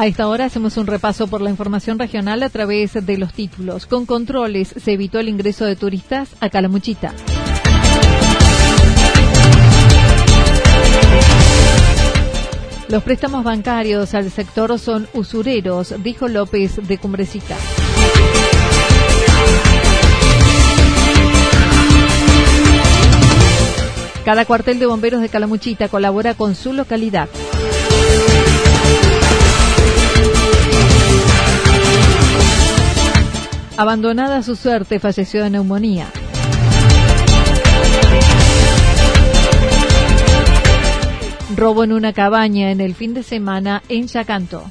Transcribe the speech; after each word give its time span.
A 0.00 0.06
esta 0.06 0.28
hora 0.28 0.46
hacemos 0.46 0.78
un 0.78 0.86
repaso 0.86 1.26
por 1.26 1.42
la 1.42 1.50
información 1.50 1.98
regional 1.98 2.42
a 2.42 2.48
través 2.48 2.94
de 3.04 3.18
los 3.18 3.34
títulos. 3.34 3.84
Con 3.84 4.06
controles 4.06 4.72
se 4.82 4.92
evitó 4.92 5.18
el 5.18 5.28
ingreso 5.28 5.66
de 5.66 5.76
turistas 5.76 6.30
a 6.40 6.48
Calamuchita. 6.48 7.12
Los 12.88 13.02
préstamos 13.02 13.44
bancarios 13.44 14.14
al 14.14 14.30
sector 14.30 14.78
son 14.78 15.06
usureros, 15.12 15.94
dijo 16.02 16.28
López 16.28 16.76
de 16.88 16.96
Cumbrecita. 16.96 17.58
Cada 24.24 24.46
cuartel 24.46 24.78
de 24.78 24.86
bomberos 24.86 25.20
de 25.20 25.28
Calamuchita 25.28 25.88
colabora 25.88 26.32
con 26.32 26.54
su 26.54 26.72
localidad. 26.72 27.28
Abandonada 33.80 34.36
a 34.36 34.42
su 34.42 34.56
suerte, 34.56 35.00
falleció 35.00 35.42
de 35.42 35.48
neumonía. 35.48 36.06
Robo 41.56 41.84
en 41.84 41.92
una 41.92 42.12
cabaña 42.12 42.72
en 42.72 42.82
el 42.82 42.94
fin 42.94 43.14
de 43.14 43.22
semana 43.22 43.82
en 43.88 44.06
Yacanto. 44.06 44.64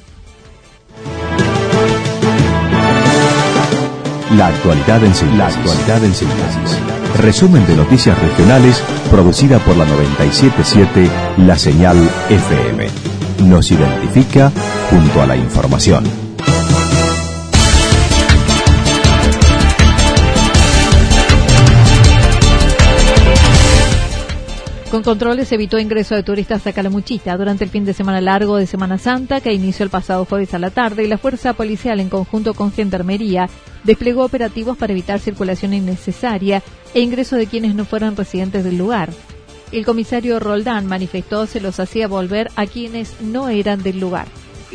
La 4.36 4.46
actualidad 4.46 5.02
en 5.02 5.12
síntesis. 5.12 6.78
Resumen 7.18 7.66
de 7.66 7.74
noticias 7.74 8.16
regionales 8.16 8.80
producida 9.10 9.58
por 9.58 9.76
la 9.76 9.86
977 9.86 11.10
La 11.38 11.58
Señal 11.58 11.96
FM. 12.28 12.86
Nos 13.48 13.72
identifica 13.72 14.52
junto 14.88 15.20
a 15.20 15.26
la 15.26 15.36
información. 15.36 16.29
Con 25.00 25.14
controles 25.14 25.50
evitó 25.52 25.78
ingreso 25.78 26.14
de 26.14 26.22
turistas 26.22 26.66
a 26.66 26.74
Calamuchita 26.74 27.34
durante 27.38 27.64
el 27.64 27.70
fin 27.70 27.86
de 27.86 27.94
semana 27.94 28.20
largo 28.20 28.58
de 28.58 28.66
Semana 28.66 28.98
Santa 28.98 29.40
que 29.40 29.54
inició 29.54 29.84
el 29.84 29.90
pasado 29.90 30.26
jueves 30.26 30.52
a 30.52 30.58
la 30.58 30.68
tarde 30.68 31.04
y 31.04 31.06
la 31.06 31.16
fuerza 31.16 31.54
policial 31.54 32.00
en 32.00 32.10
conjunto 32.10 32.52
con 32.52 32.70
Gendarmería 32.70 33.48
desplegó 33.82 34.26
operativos 34.26 34.76
para 34.76 34.92
evitar 34.92 35.18
circulación 35.18 35.72
innecesaria 35.72 36.62
e 36.92 37.00
ingreso 37.00 37.36
de 37.36 37.46
quienes 37.46 37.74
no 37.74 37.86
fueran 37.86 38.14
residentes 38.14 38.62
del 38.62 38.76
lugar. 38.76 39.08
El 39.72 39.86
comisario 39.86 40.38
Roldán 40.38 40.84
manifestó 40.84 41.46
se 41.46 41.62
los 41.62 41.80
hacía 41.80 42.06
volver 42.06 42.50
a 42.56 42.66
quienes 42.66 43.22
no 43.22 43.48
eran 43.48 43.82
del 43.82 44.00
lugar. 44.00 44.26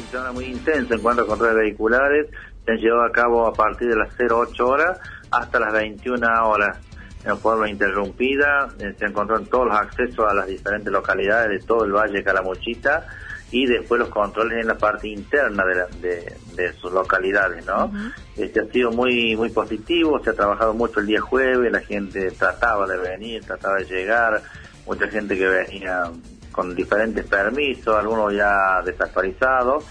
Semana 0.09 0.31
muy 0.31 0.46
intensa 0.46 0.96
en 0.96 1.02
cuanto 1.02 1.22
a 1.22 1.28
controles 1.28 1.56
vehiculares, 1.56 2.31
se 2.66 2.72
han 2.72 2.78
llevado 2.80 3.03
a 3.03 3.12
cabo 3.12 3.46
a 3.46 3.53
partir 3.53 3.90
de 3.90 3.96
las 3.96 4.09
08 4.19 4.68
horas 4.68 5.00
hasta 5.30 5.59
las 5.59 5.72
21 5.72 6.28
horas 6.50 6.80
en 7.25 7.38
forma 7.40 7.69
interrumpida, 7.69 8.69
eh, 8.80 8.94
se 8.97 9.06
encontraron 9.06 9.47
todos 9.47 9.68
los 9.68 9.75
accesos 9.75 10.25
a 10.30 10.34
las 10.34 10.47
diferentes 10.47 10.91
localidades 10.91 11.59
de 11.59 11.68
todo 11.68 11.84
el 11.84 11.91
Valle 11.91 12.19
de 12.19 12.24
Calamuchita 12.24 13.08
y 13.52 13.66
después 13.66 14.00
los 14.00 14.09
controles 14.09 14.62
en 14.62 14.68
la 14.68 14.78
parte 14.78 15.08
interna 15.08 15.64
de, 15.66 16.38
de, 16.56 16.74
sus 16.74 16.91
localidades, 16.91 17.66
¿no? 17.66 17.91
Este 18.35 18.59
ha 18.59 18.66
sido 18.66 18.91
muy 18.91 19.35
muy 19.35 19.50
positivo, 19.50 20.19
se 20.24 20.31
ha 20.31 20.34
trabajado 20.34 20.74
mucho 20.74 21.00
el 21.00 21.08
día 21.08 21.22
jueves, 21.22 21.72
la 21.72 21.80
gente 21.80 22.31
trataba 22.31 22.88
de 22.88 22.97
venir, 22.97 23.44
trataba 23.44 23.78
de 23.78 23.85
llegar, 23.85 24.41
mucha 24.85 25.08
gente 25.08 25.38
que 25.38 25.47
venía 25.47 26.12
con 26.52 26.75
diferentes 26.75 27.25
permisos, 27.25 27.96
algunos 27.96 28.34
ya 28.34 28.81
desactualizados, 28.84 29.84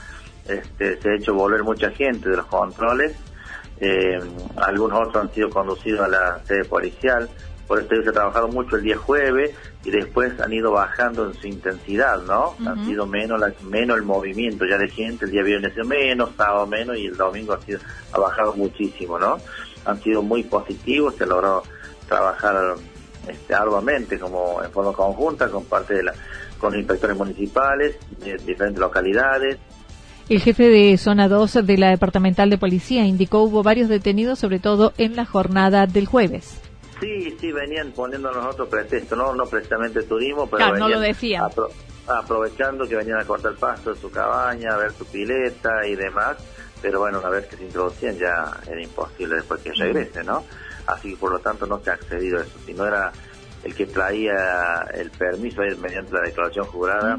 este, 0.47 1.01
se 1.01 1.09
ha 1.09 1.15
hecho 1.15 1.35
volver 1.35 1.63
mucha 1.63 1.91
gente 1.91 2.29
de 2.29 2.37
los 2.37 2.47
controles 2.47 3.15
eh, 3.81 4.21
algunos 4.57 5.09
otros 5.09 5.25
han 5.25 5.33
sido 5.33 5.51
conducidos 5.51 6.01
a 6.01 6.09
la 6.09 6.41
sede 6.45 6.65
policial, 6.65 7.29
por 7.67 7.81
eso 7.81 8.03
se 8.03 8.11
ha 8.11 8.13
trabajado 8.13 8.49
mucho 8.49 8.77
el 8.77 8.83
día 8.83 8.97
jueves 8.97 9.53
y 9.85 9.91
después 9.91 10.39
han 10.41 10.53
ido 10.53 10.73
bajando 10.73 11.27
en 11.27 11.35
su 11.35 11.47
intensidad, 11.47 12.23
¿no? 12.23 12.55
Han 12.67 12.85
sido 12.85 13.07
menos 13.07 13.41
menos 13.63 13.97
el 13.97 14.03
movimiento 14.03 14.67
ya 14.67 14.77
de 14.77 14.89
gente, 14.89 15.25
el 15.25 15.31
día 15.31 15.43
viernes 15.43 15.73
ha 15.73 15.75
sido 15.75 15.87
menos, 15.87 16.31
sábado 16.37 16.67
menos 16.67 16.99
y 16.99 17.07
el 17.07 17.17
domingo 17.17 17.55
ha 17.55 17.61
sido 17.63 17.81
ha 18.13 18.19
bajado 18.19 18.55
muchísimo, 18.55 19.19
¿no? 19.19 19.39
Han 19.87 20.01
sido 20.03 20.23
muy 20.23 20.43
positivos, 20.43 21.15
se 21.17 21.27
logró 21.27 21.63
trabajar 22.07 22.75
este, 23.27 23.55
arduamente 23.55 24.19
como 24.19 24.63
en 24.63 24.71
forma 24.71 24.93
conjunta 24.93 25.49
con 25.49 25.65
parte 25.65 25.95
de 25.95 26.03
la 26.03 26.15
con 26.59 26.73
los 26.73 26.81
inspectores 26.81 27.17
municipales 27.17 27.97
de 28.21 28.37
diferentes 28.39 28.79
localidades, 28.79 29.59
el 30.29 30.41
jefe 30.41 30.69
de 30.69 30.97
Zona 30.97 31.29
2 31.29 31.67
de 31.67 31.79
la 31.79 31.91
Departamental 31.91 32.51
de 32.51 32.59
Policía 32.59 33.05
indicó 33.05 33.43
hubo 33.43 33.63
varios 33.63 33.89
detenidos, 33.89 34.39
sobre 34.39 34.59
todo 34.59 34.93
en 34.99 35.17
la 35.17 35.25
jornada 35.25 35.87
del 35.87 36.07
jueves. 36.07 36.61
Sí, 37.01 37.37
sí, 37.41 37.53
venían 37.53 37.93
poniéndonos 37.93 38.47
otro 38.47 38.69
pretexto, 38.69 39.17
no, 39.17 39.35
no 39.35 39.45
precisamente 39.45 40.03
turismo, 40.05 40.47
pero 40.47 40.59
claro, 40.59 40.79
no 40.79 40.89
lo 40.89 41.01
decían. 41.01 41.45
aprovechando 42.07 42.87
que 42.87 42.97
venían 42.97 43.21
a 43.21 43.25
cortar 43.25 43.55
pasto 43.57 43.93
de 43.93 44.01
su 44.01 44.11
cabaña, 44.11 44.75
a 44.75 44.77
ver 44.79 44.93
su 44.93 45.05
pileta 45.07 45.87
y 45.87 45.97
demás, 45.97 46.37
pero 46.81 47.01
bueno, 47.01 47.19
una 47.19 47.31
vez 47.31 47.47
que 47.47 47.57
se 47.57 47.65
introducían 47.65 48.17
ya 48.17 48.57
era 48.71 48.83
imposible 48.83 49.37
después 49.37 49.61
que 49.61 49.73
regrese, 49.73 50.23
¿no? 50.25 50.45
Así 50.87 51.11
que 51.11 51.17
por 51.17 51.33
lo 51.33 51.39
tanto 51.41 51.67
no 51.67 51.81
se 51.81 51.91
ha 51.91 51.95
accedido 51.95 52.39
a 52.39 52.43
eso, 52.43 52.59
si 52.65 52.73
no 52.73 52.87
era 52.87 53.13
el 53.65 53.75
que 53.75 53.87
traía 53.87 54.87
el 54.95 55.11
permiso 55.11 55.63
mediante 55.81 56.13
la 56.13 56.21
declaración 56.21 56.67
jurada, 56.67 57.19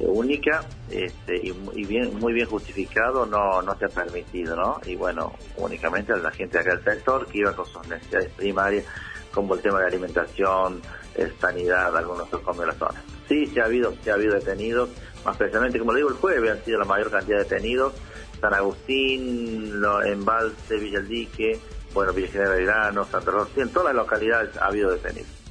única 0.00 0.64
este, 0.90 1.36
y, 1.36 1.84
bien, 1.84 2.18
muy 2.18 2.32
bien 2.32 2.48
justificado 2.48 3.26
no, 3.26 3.62
no 3.62 3.78
se 3.78 3.84
ha 3.84 3.88
permitido, 3.88 4.56
¿no? 4.56 4.80
Y 4.84 4.96
bueno, 4.96 5.32
únicamente 5.56 6.12
a 6.12 6.16
la 6.16 6.30
gente 6.30 6.58
de 6.58 6.62
acá 6.62 6.76
del 6.76 6.84
sector 6.84 7.26
que 7.26 7.38
iba 7.38 7.54
con 7.54 7.66
sus 7.66 7.86
necesidades 7.88 8.30
primarias, 8.32 8.84
como 9.32 9.54
el 9.54 9.60
tema 9.60 9.80
de 9.80 9.86
alimentación, 9.86 10.80
sanidad, 11.40 11.96
algunos 11.96 12.28
de 12.30 12.66
la 12.66 12.74
zona. 12.74 13.02
Sí, 13.28 13.46
se 13.46 13.60
ha 13.60 13.64
habido, 13.64 13.94
se 14.02 14.10
ha 14.10 14.14
habido 14.14 14.34
detenidos, 14.34 14.90
más 15.24 15.36
precisamente, 15.36 15.78
como 15.78 15.92
le 15.92 15.98
digo, 15.98 16.10
el 16.10 16.16
jueves 16.16 16.50
han 16.50 16.64
sido 16.64 16.78
la 16.78 16.84
mayor 16.84 17.10
cantidad 17.10 17.38
de 17.38 17.44
detenidos, 17.44 17.94
San 18.40 18.52
Agustín, 18.52 19.80
lo, 19.80 20.02
Embalse, 20.02 20.76
Villaldique, 20.76 21.58
bueno, 21.94 22.12
Villa 22.12 22.28
General 22.28 22.94
Santa 23.10 23.30
Rosa, 23.30 23.50
en 23.56 23.70
todas 23.70 23.94
las 23.94 24.04
localidades 24.04 24.56
ha 24.56 24.66
habido 24.66 24.90
detenidos. 24.90 25.43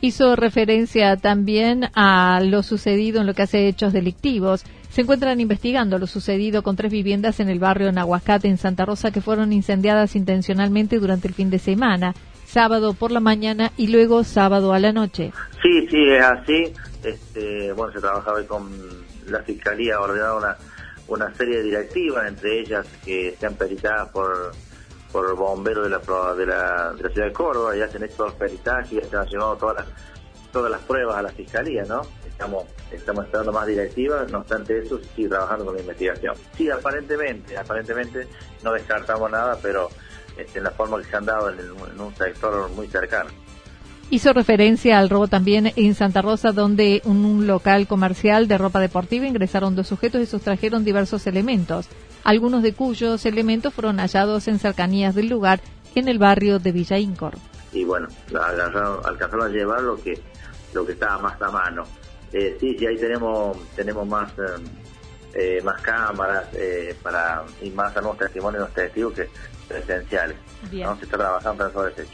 Hizo 0.00 0.36
referencia 0.36 1.16
también 1.16 1.90
a 1.94 2.40
lo 2.44 2.62
sucedido 2.62 3.20
en 3.20 3.26
lo 3.26 3.34
que 3.34 3.42
hace 3.42 3.66
hechos 3.66 3.92
delictivos. 3.92 4.64
Se 4.90 5.00
encuentran 5.00 5.40
investigando 5.40 5.98
lo 5.98 6.06
sucedido 6.06 6.62
con 6.62 6.76
tres 6.76 6.92
viviendas 6.92 7.40
en 7.40 7.48
el 7.48 7.58
barrio 7.58 7.90
Nahuacate, 7.90 8.48
en 8.48 8.58
Santa 8.58 8.84
Rosa, 8.84 9.10
que 9.10 9.20
fueron 9.20 9.52
incendiadas 9.52 10.14
intencionalmente 10.14 10.98
durante 10.98 11.26
el 11.26 11.34
fin 11.34 11.50
de 11.50 11.58
semana, 11.58 12.14
sábado 12.46 12.94
por 12.94 13.10
la 13.10 13.20
mañana 13.20 13.72
y 13.76 13.88
luego 13.88 14.22
sábado 14.22 14.72
a 14.72 14.78
la 14.78 14.92
noche. 14.92 15.32
Sí, 15.62 15.88
sí, 15.88 15.98
es 16.10 16.24
así. 16.24 16.72
Este, 17.02 17.72
bueno, 17.72 17.92
se 17.92 18.00
trabaja 18.00 18.32
hoy 18.32 18.44
con 18.44 18.68
la 19.28 19.42
Fiscalía, 19.42 19.96
ha 19.96 20.00
ordenado 20.00 20.38
una, 20.38 20.56
una 21.08 21.34
serie 21.34 21.58
de 21.58 21.64
directivas, 21.64 22.28
entre 22.28 22.60
ellas 22.60 22.86
que 23.04 23.34
sean 23.38 23.54
peritadas 23.54 24.08
por 24.10 24.52
por 25.12 25.34
bomberos 25.36 25.84
de 25.84 25.90
la, 25.90 25.98
de 26.34 26.46
la, 26.46 26.92
de 26.92 27.02
la 27.02 27.10
ciudad 27.10 27.26
de 27.26 27.32
Córdoba, 27.32 27.74
hecho 27.74 27.98
todos 28.16 28.30
los 28.30 28.34
peritajes, 28.34 28.90
ya 28.90 29.08
se 29.08 29.16
han 29.16 29.26
llevado 29.26 29.56
todas 29.56 29.76
las, 29.76 29.86
todas 30.52 30.70
las 30.70 30.80
pruebas 30.82 31.16
a 31.16 31.22
la 31.22 31.30
fiscalía, 31.30 31.84
¿no? 31.84 32.02
Estamos, 32.26 32.64
estamos 32.92 33.24
esperando 33.24 33.52
más 33.52 33.66
directivas, 33.66 34.30
no 34.30 34.38
obstante 34.38 34.78
eso, 34.78 35.00
sigue 35.16 35.28
trabajando 35.28 35.64
con 35.64 35.74
la 35.74 35.80
investigación. 35.80 36.34
Sí, 36.56 36.70
aparentemente, 36.70 37.56
aparentemente 37.56 38.28
no 38.62 38.72
descartamos 38.72 39.30
nada, 39.30 39.58
pero 39.60 39.88
este, 40.36 40.58
en 40.58 40.64
la 40.64 40.70
forma 40.70 40.98
que 40.98 41.04
se 41.04 41.16
han 41.16 41.24
dado 41.24 41.50
en, 41.50 41.58
en 41.58 42.00
un 42.00 42.14
sector 42.14 42.70
muy 42.70 42.86
cercano. 42.86 43.30
Hizo 44.10 44.32
referencia 44.32 44.98
al 44.98 45.10
robo 45.10 45.28
también 45.28 45.72
en 45.76 45.94
Santa 45.94 46.22
Rosa, 46.22 46.52
donde 46.52 47.02
en 47.04 47.24
un 47.26 47.46
local 47.46 47.86
comercial 47.86 48.48
de 48.48 48.56
ropa 48.56 48.80
deportiva 48.80 49.26
ingresaron 49.26 49.76
dos 49.76 49.86
sujetos 49.88 50.22
y 50.22 50.26
sustrajeron 50.26 50.82
diversos 50.82 51.26
elementos 51.26 51.88
algunos 52.28 52.62
de 52.62 52.74
cuyos 52.74 53.24
elementos 53.24 53.72
fueron 53.72 54.00
hallados 54.00 54.48
en 54.48 54.58
cercanías 54.58 55.14
del 55.14 55.30
lugar 55.30 55.60
en 55.94 56.08
el 56.08 56.18
barrio 56.18 56.58
de 56.58 56.72
Villa 56.72 56.98
Incor. 56.98 57.38
Y 57.72 57.84
bueno, 57.84 58.06
alcanzaron, 58.34 59.42
a 59.42 59.48
llevar 59.48 59.80
lo 59.80 59.96
que 59.96 60.20
lo 60.74 60.84
que 60.84 60.92
estaba 60.92 61.16
más 61.16 61.40
a 61.40 61.50
mano. 61.50 61.84
Eh, 62.34 62.58
sí, 62.60 62.76
sí, 62.78 62.86
ahí 62.86 62.98
tenemos 62.98 63.56
tenemos 63.74 64.06
más 64.06 64.30
eh, 64.32 64.62
eh, 65.32 65.62
más 65.64 65.80
cámaras 65.80 66.44
para 67.02 67.44
y 67.62 67.70
más 67.70 67.96
a 67.96 68.02
nuevos 68.02 68.18
testimonios 68.18 68.60
de 68.60 68.66
los 68.66 68.74
testigos 68.74 69.14
que 69.14 69.30
presenciales. 69.66 70.36
Bien. 70.70 70.86
Se 70.98 71.06
está 71.06 71.16
trabajando 71.16 71.66
en 71.66 71.72
todo 71.72 71.88
ese 71.88 72.04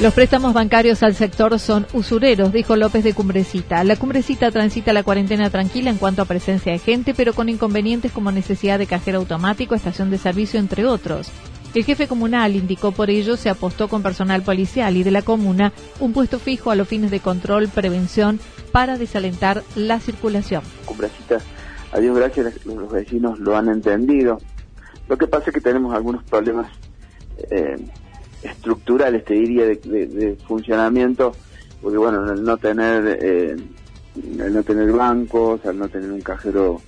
Los 0.00 0.14
préstamos 0.14 0.54
bancarios 0.54 1.02
al 1.02 1.16
sector 1.16 1.58
son 1.58 1.84
usureros, 1.92 2.52
dijo 2.52 2.76
López 2.76 3.02
de 3.02 3.14
Cumbrecita. 3.14 3.82
La 3.82 3.96
Cumbrecita 3.96 4.52
transita 4.52 4.92
la 4.92 5.02
cuarentena 5.02 5.50
tranquila 5.50 5.90
en 5.90 5.96
cuanto 5.96 6.22
a 6.22 6.24
presencia 6.24 6.70
de 6.70 6.78
gente, 6.78 7.14
pero 7.14 7.32
con 7.32 7.48
inconvenientes 7.48 8.12
como 8.12 8.30
necesidad 8.30 8.78
de 8.78 8.86
cajero 8.86 9.18
automático, 9.18 9.74
estación 9.74 10.08
de 10.10 10.18
servicio, 10.18 10.60
entre 10.60 10.86
otros. 10.86 11.32
El 11.74 11.82
jefe 11.82 12.06
comunal 12.06 12.54
indicó 12.54 12.92
por 12.92 13.10
ello 13.10 13.36
se 13.36 13.50
apostó 13.50 13.88
con 13.88 14.04
personal 14.04 14.42
policial 14.42 14.96
y 14.96 15.02
de 15.02 15.10
la 15.10 15.22
comuna 15.22 15.72
un 15.98 16.12
puesto 16.12 16.38
fijo 16.38 16.70
a 16.70 16.76
los 16.76 16.86
fines 16.86 17.10
de 17.10 17.18
control, 17.18 17.66
prevención, 17.66 18.38
para 18.70 18.98
desalentar 18.98 19.64
la 19.74 19.98
circulación. 19.98 20.62
Cumbrecita, 20.84 21.38
a 21.90 21.98
Dios 21.98 22.16
gracias, 22.16 22.64
los 22.64 22.92
vecinos 22.92 23.40
lo 23.40 23.56
han 23.56 23.68
entendido. 23.68 24.38
Lo 25.08 25.18
que 25.18 25.26
pasa 25.26 25.46
es 25.48 25.54
que 25.54 25.60
tenemos 25.60 25.92
algunos 25.92 26.22
problemas 26.22 26.70
eh, 27.50 27.76
estructurales, 28.42 29.24
te 29.24 29.34
diría, 29.34 29.66
de, 29.66 30.36
funcionamiento, 30.46 31.34
porque 31.82 31.98
bueno, 31.98 32.22
al 32.22 32.42
no 32.42 32.56
tener, 32.56 33.18
eh, 33.20 33.56
al 34.40 34.52
no 34.52 34.62
tener 34.62 34.92
bancos, 34.92 35.64
al 35.66 35.78
no 35.78 35.88
tener 35.88 36.10
un 36.10 36.20
cajero 36.20 36.80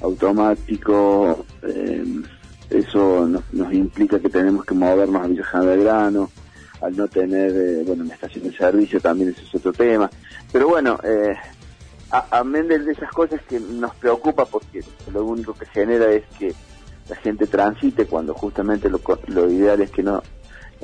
automático, 0.00 1.44
eh, 1.62 2.04
eso 2.70 3.26
nos, 3.26 3.72
implica 3.72 4.18
que 4.18 4.28
tenemos 4.28 4.64
que 4.64 4.74
movernos 4.74 5.22
a 5.22 5.26
Villa 5.26 5.60
de 5.60 5.84
Grano, 5.84 6.30
al 6.80 6.96
no 6.96 7.08
tener, 7.08 7.52
eh, 7.54 7.82
bueno, 7.86 8.04
una 8.04 8.14
estación 8.14 8.44
de 8.44 8.56
servicio 8.56 9.00
también 9.00 9.30
ese 9.30 9.42
es 9.42 9.54
otro 9.54 9.72
tema, 9.72 10.10
pero 10.52 10.68
bueno, 10.68 10.98
eh, 11.04 11.34
amén 12.30 12.68
de 12.68 12.76
esas 12.92 13.10
cosas 13.10 13.40
que 13.48 13.58
nos 13.58 13.94
preocupa 13.96 14.44
porque 14.44 14.82
lo 15.12 15.24
único 15.24 15.54
que 15.54 15.66
genera 15.66 16.10
es 16.12 16.24
que 16.38 16.54
la 17.08 17.16
gente 17.16 17.46
transite 17.46 18.06
cuando 18.06 18.34
justamente 18.34 18.88
lo, 18.88 19.00
lo 19.28 19.50
ideal 19.50 19.80
es 19.80 19.90
que 19.90 20.02
no 20.02 20.22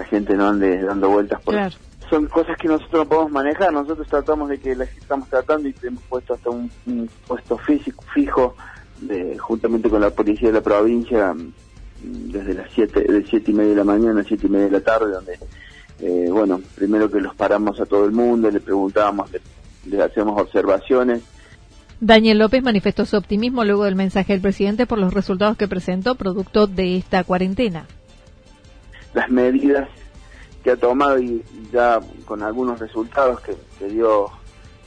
la 0.01 0.07
gente 0.07 0.35
no 0.35 0.49
ande 0.49 0.83
dando 0.83 1.11
vueltas 1.11 1.43
por 1.43 1.55
son 2.09 2.27
cosas 2.27 2.57
que 2.59 2.67
nosotros 2.67 3.05
no 3.05 3.09
podemos 3.09 3.31
manejar. 3.31 3.73
Nosotros 3.73 4.09
tratamos 4.09 4.49
de 4.49 4.59
que 4.59 4.75
las 4.75 4.89
estamos 4.97 5.29
tratando 5.29 5.69
y 5.69 5.75
hemos 5.83 6.03
puesto 6.05 6.35
hasta 6.35 6.51
un, 6.51 6.71
puesto 7.27 7.57
físico 7.59 8.03
fijo 8.13 8.57
de, 9.01 9.39
juntamente 9.39 9.89
con 9.89 10.01
la 10.01 10.11
policía 10.11 10.49
de 10.49 10.55
la 10.55 10.61
provincia 10.61 11.33
mm, 11.33 12.33
desde 12.33 12.55
las 12.55 12.71
siete 12.73 13.01
de 13.01 13.25
siete 13.27 13.51
y 13.51 13.55
media 13.55 13.71
de 13.71 13.77
la 13.77 13.85
mañana 13.85 14.23
a 14.23 14.25
siete 14.25 14.47
y 14.47 14.51
media 14.51 14.67
de 14.67 14.73
la 14.73 14.81
tarde 14.81 15.13
donde 15.13 15.39
eh, 16.01 16.29
bueno 16.31 16.61
primero 16.75 17.11
que 17.11 17.21
los 17.21 17.35
paramos 17.35 17.81
a 17.81 17.87
todo 17.87 18.05
el 18.05 18.13
mundo 18.13 18.51
le 18.51 18.61
preguntábamos 18.61 19.31
le, 19.87 20.03
hacemos 20.03 20.39
observaciones. 20.39 21.23
Daniel 22.01 22.39
López 22.39 22.63
manifestó 22.63 23.07
su 23.07 23.17
optimismo 23.17 23.65
luego 23.65 23.85
del 23.85 23.95
mensaje 23.95 24.33
del 24.33 24.43
presidente 24.43 24.87
por 24.87 24.99
los 24.99 25.15
resultados 25.15 25.57
que 25.57 25.69
presentó 25.69 26.15
producto 26.15 26.67
de 26.67 26.97
esta 26.97 27.25
cuarentena 27.25 27.87
las 29.15 29.29
medidas 29.31 29.89
que 30.63 30.73
ha 30.73 30.77
tomado 30.77 31.19
y 31.19 31.45
ya 31.73 32.01
con 32.25 32.43
algunos 32.43 32.79
resultados 32.79 33.41
que, 33.41 33.57
dio 33.89 34.31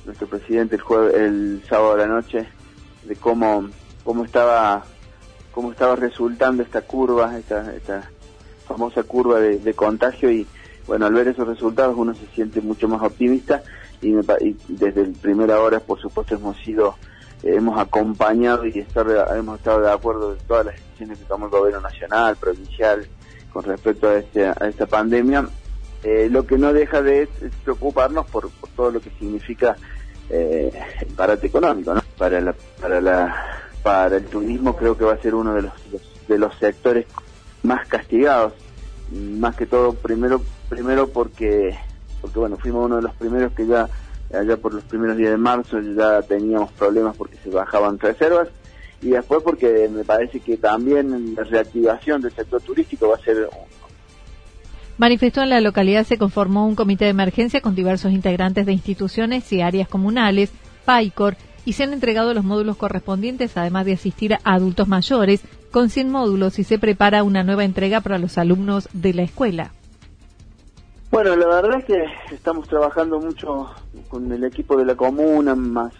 nuestro 0.06 0.28
presidente 0.28 0.76
el 0.76 0.82
jueves, 0.82 1.16
el 1.16 1.64
sábado 1.68 1.96
de 1.96 1.98
la 2.00 2.08
noche 2.08 2.48
de 3.06 3.16
cómo 3.16 3.68
cómo 4.04 4.24
estaba 4.24 4.84
cómo 5.52 5.72
estaba 5.72 5.96
resultando 5.96 6.62
esta 6.62 6.82
curva 6.82 7.38
esta, 7.38 7.74
esta 7.74 8.10
famosa 8.68 9.04
curva 9.04 9.40
de, 9.40 9.74
contagio. 9.74 10.32
Y 10.32 10.46
bueno 10.86 11.06
al 11.06 11.14
ver 11.14 11.30
esos 11.30 11.48
resultados 11.48 11.96
uno 11.98 12.14
se 12.14 12.28
siente 12.28 12.62
mucho 12.62 12.88
más 12.88 13.02
optimista 13.02 13.64
y, 14.02 14.12
desde 14.68 15.02
el 15.02 15.14
primera 15.14 15.60
hora 15.60 15.80
por 15.80 16.00
supuesto 16.00 16.36
hemos 16.36 16.58
sido 16.58 16.96
hemos 17.42 17.80
acompañado 17.80 18.66
y 18.66 18.80
estar, 18.80 19.08
hemos 19.36 19.58
estado 19.60 19.82
de 19.82 19.92
acuerdo 19.92 20.34
en 20.34 20.40
todas 20.46 20.66
las 20.68 20.76
decisiones 20.76 21.20
que 21.20 21.26
tomó 21.26 21.46
el 21.46 21.52
gobierno 21.52 21.82
nacional 21.82 22.36
provincial 22.38 23.08
con 23.54 23.64
respecto 23.64 24.10
a, 24.10 24.18
este, 24.18 24.48
a 24.48 24.54
esta 24.68 24.88
pandemia, 24.88 25.48
eh, 26.04 26.28
lo 26.30 26.46
que 26.46 26.58
no 26.58 26.74
deja 26.74 27.02
de 27.02 27.30
preocuparnos 27.64 28.26
por, 28.26 28.50
todo 28.76 28.92
lo 28.92 29.00
que 29.00 29.12
significa 29.12 29.78
eh, 30.30 30.72
el 31.00 31.08
parate 31.14 31.48
económico, 31.48 31.94
¿no? 31.94 32.02
Para 32.18 32.42
la, 32.42 32.54
para 32.82 33.00
la, 33.00 33.62
para 33.84 34.18
el 34.18 34.26
turismo 34.26 34.76
creo 34.76 34.98
que 34.98 35.06
va 35.06 35.14
a 35.14 35.22
ser 35.22 35.36
uno 35.36 35.54
de 35.54 35.62
los, 35.62 35.74
de 36.28 36.38
los 36.38 36.56
sectores 36.58 37.06
más 37.62 37.88
castigados, 37.88 38.54
más 39.12 39.56
que 39.56 39.66
todo 39.66 39.94
primero 39.94 40.42
primero 40.70 41.08
porque 41.08 41.78
porque 42.22 42.40
bueno 42.40 42.58
fuimos 42.58 42.86
uno 42.86 42.96
de 42.96 43.04
los 43.04 43.14
primeros 43.16 43.54
que 43.54 43.68
ya 43.68 43.88
allá 44.34 44.58
por 44.58 44.74
los 44.74 44.84
primeros 44.86 45.18
días 45.18 45.32
de 45.32 45.38
marzo 45.38 45.80
ya 45.80 46.22
teníamos 46.24 46.72
problemas 46.72 47.16
porque 47.16 47.38
se 47.44 47.50
bajaban 47.50 48.00
reservas 48.00 48.48
y 49.04 49.10
después 49.10 49.42
porque 49.44 49.90
me 49.90 50.04
parece 50.04 50.40
que 50.40 50.58
también 50.58 51.36
la 51.36 51.44
reactivación 51.44 52.22
del 52.22 52.34
sector 52.34 52.62
turístico 52.62 53.10
va 53.10 53.16
a 53.16 53.20
ser... 53.20 53.50
Manifestó 54.98 55.42
en 55.42 55.50
la 55.50 55.60
localidad 55.60 56.06
se 56.06 56.18
conformó 56.18 56.66
un 56.66 56.76
comité 56.76 57.06
de 57.06 57.12
emergencia 57.12 57.62
con 57.62 57.76
diversos 57.76 58.12
integrantes 58.14 58.66
de 58.66 58.74
instituciones 58.74 59.52
y 59.52 59.62
áreas 59.62 59.90
comunales, 59.90 60.52
PAICOR, 60.86 61.36
y 61.66 61.74
se 61.74 61.84
han 61.84 61.94
entregado 61.94 62.34
los 62.34 62.44
módulos 62.44 62.78
correspondientes, 62.78 63.58
además 63.58 63.86
de 63.86 63.94
asistir 63.94 64.34
a 64.34 64.40
adultos 64.44 64.88
mayores, 64.88 65.42
con 65.72 65.90
100 65.90 66.10
módulos 66.10 66.60
y 66.60 66.64
se 66.64 66.78
prepara 66.78 67.24
una 67.24 67.44
nueva 67.44 67.66
entrega 67.66 68.02
para 68.02 68.20
los 68.20 68.38
alumnos 68.38 68.88
de 68.94 69.14
la 69.14 69.24
escuela. 69.24 69.72
Bueno, 71.14 71.36
la 71.36 71.46
verdad 71.46 71.78
es 71.78 71.86
que 71.86 72.06
estamos 72.34 72.68
trabajando 72.68 73.20
mucho 73.20 73.70
con 74.10 74.32
el 74.32 74.44
equipo 74.46 74.76
de 74.76 74.84
la 74.84 74.96
comuna, 74.96 75.54
más 75.54 75.94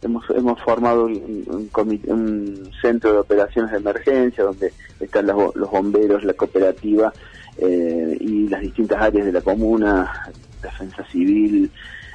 hemos, 0.00 0.30
hemos 0.30 0.62
formado 0.62 1.06
un, 1.06 1.68
un, 2.06 2.70
centro 2.80 3.14
de 3.14 3.18
operaciones 3.18 3.72
de 3.72 3.78
emergencia 3.78 4.44
donde 4.44 4.72
están 5.00 5.26
los, 5.26 5.68
bomberos, 5.72 6.22
la 6.22 6.34
cooperativa 6.34 7.12
eh, 7.56 8.16
y 8.20 8.46
las 8.46 8.60
distintas 8.60 9.02
áreas 9.02 9.26
de 9.26 9.32
la 9.32 9.40
comuna, 9.40 10.30
defensa 10.62 11.04
civil, 11.10 11.68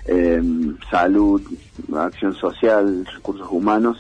em, 0.06 0.78
salud, 0.90 1.42
acción 1.94 2.34
social, 2.36 3.06
recursos 3.06 3.50
humanos. 3.52 3.98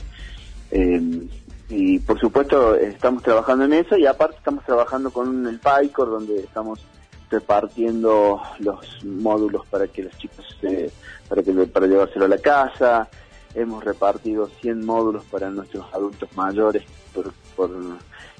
Em, 0.72 1.28
y 1.68 2.00
por 2.00 2.18
supuesto 2.22 2.76
estamos 2.76 3.22
trabajando 3.22 3.66
en 3.66 3.74
eso 3.74 3.98
y 3.98 4.06
aparte 4.06 4.38
estamos 4.38 4.64
trabajando 4.64 5.12
con 5.12 5.46
el 5.46 5.60
PICOR 5.60 6.10
donde 6.10 6.40
estamos 6.40 6.80
repartiendo 7.34 8.42
los 8.60 9.04
módulos 9.04 9.66
para 9.68 9.88
que 9.88 10.04
los 10.04 10.18
chicos 10.18 10.46
para 11.28 11.42
que 11.42 11.52
para 11.52 11.88
llevárselo 11.88 12.26
a 12.26 12.28
la 12.28 12.38
casa 12.38 13.10
hemos 13.56 13.84
repartido 13.84 14.48
100 14.62 14.86
módulos 14.86 15.26
para 15.26 15.50
nuestros 15.50 15.86
adultos 15.94 16.30
mayores 16.36 16.84
por, 17.14 17.34
por 17.56 17.72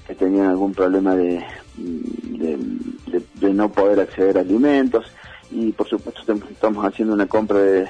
que 0.06 0.14
tenían 0.14 0.46
algún 0.46 0.72
problema 0.74 1.14
de, 1.16 1.44
de, 1.76 3.52
no 3.52 3.70
poder 3.70 4.00
acceder 4.00 4.38
a 4.38 4.42
alimentos 4.42 5.06
y 5.50 5.72
por 5.72 5.88
supuesto 5.88 6.32
estamos 6.50 6.84
haciendo 6.84 7.14
una 7.14 7.26
compra 7.26 7.58
de, 7.58 7.88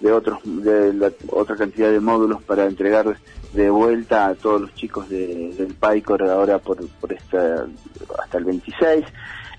de 0.00 0.12
otros 0.12 0.38
de 0.44 0.92
la, 0.94 1.12
otra 1.28 1.56
cantidad 1.56 1.90
de 1.90 2.00
módulos 2.00 2.42
para 2.42 2.66
entregar 2.66 3.16
de 3.52 3.70
vuelta 3.70 4.28
a 4.28 4.34
todos 4.34 4.60
los 4.60 4.74
chicos 4.74 5.08
del 5.08 5.74
PAICOR 5.78 6.22
ahora 6.30 6.58
por, 6.58 6.86
por 7.00 7.12
esta, 7.12 7.66
hasta 8.22 8.38
el 8.38 8.44
26. 8.44 9.04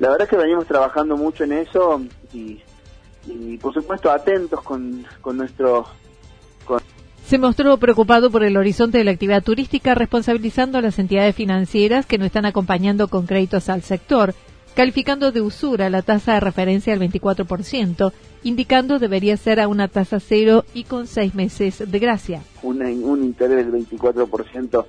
La 0.01 0.09
verdad 0.09 0.23
es 0.23 0.29
que 0.31 0.37
venimos 0.37 0.65
trabajando 0.65 1.15
mucho 1.15 1.43
en 1.43 1.51
eso 1.51 2.01
y, 2.33 2.59
y 3.27 3.57
por 3.57 3.71
supuesto 3.71 4.09
atentos 4.09 4.59
con, 4.63 5.05
con 5.21 5.37
nuestro 5.37 5.85
se 7.23 7.37
mostró 7.37 7.77
preocupado 7.77 8.31
por 8.31 8.43
el 8.43 8.57
horizonte 8.57 8.97
de 8.97 9.03
la 9.03 9.11
actividad 9.11 9.43
turística, 9.43 9.93
responsabilizando 9.93 10.79
a 10.79 10.81
las 10.81 10.97
entidades 10.97 11.35
financieras 11.35 12.07
que 12.07 12.17
no 12.17 12.25
están 12.25 12.47
acompañando 12.47 13.09
con 13.09 13.27
créditos 13.27 13.69
al 13.69 13.83
sector, 13.83 14.33
calificando 14.75 15.31
de 15.31 15.41
usura 15.41 15.91
la 15.91 16.01
tasa 16.01 16.33
de 16.33 16.39
referencia 16.39 16.93
al 16.93 16.99
24%, 16.99 18.11
indicando 18.41 18.97
debería 18.97 19.37
ser 19.37 19.59
a 19.59 19.67
una 19.67 19.87
tasa 19.87 20.19
cero 20.19 20.65
y 20.73 20.85
con 20.85 21.05
seis 21.05 21.35
meses 21.35 21.91
de 21.91 21.99
gracia. 21.99 22.41
un 22.63 23.23
interés 23.23 23.71
del 23.71 23.87
24% 23.87 24.83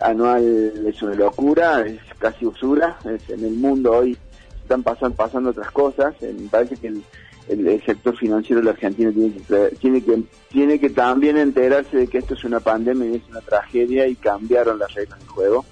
anual 0.00 0.72
es 0.86 1.02
una 1.02 1.14
locura, 1.14 1.80
es 1.80 2.00
casi 2.18 2.46
usura. 2.46 2.98
en 3.04 3.44
el 3.44 3.54
mundo 3.54 3.92
hoy 3.92 4.16
están 4.64 4.82
pasando, 4.82 5.16
pasando 5.16 5.50
otras 5.50 5.70
cosas. 5.70 6.14
Me 6.20 6.48
parece 6.48 6.76
que 6.76 6.88
el, 6.88 7.04
el, 7.48 7.84
sector 7.84 8.16
financiero 8.16 8.60
de 8.60 8.64
la 8.64 8.72
Argentina 8.72 9.12
tiene 9.12 9.34
que, 9.34 9.76
tiene 9.78 10.02
que 10.02 10.22
tiene 10.50 10.80
que 10.80 10.90
también 10.90 11.36
enterarse 11.36 11.96
de 11.96 12.06
que 12.08 12.18
esto 12.18 12.34
es 12.34 12.44
una 12.44 12.60
pandemia 12.60 13.06
y 13.06 13.16
es 13.16 13.28
una 13.28 13.40
tragedia 13.40 14.06
y 14.06 14.16
cambiaron 14.16 14.78
las 14.78 14.92
reglas 14.94 15.18
del 15.20 15.28
juego. 15.28 15.64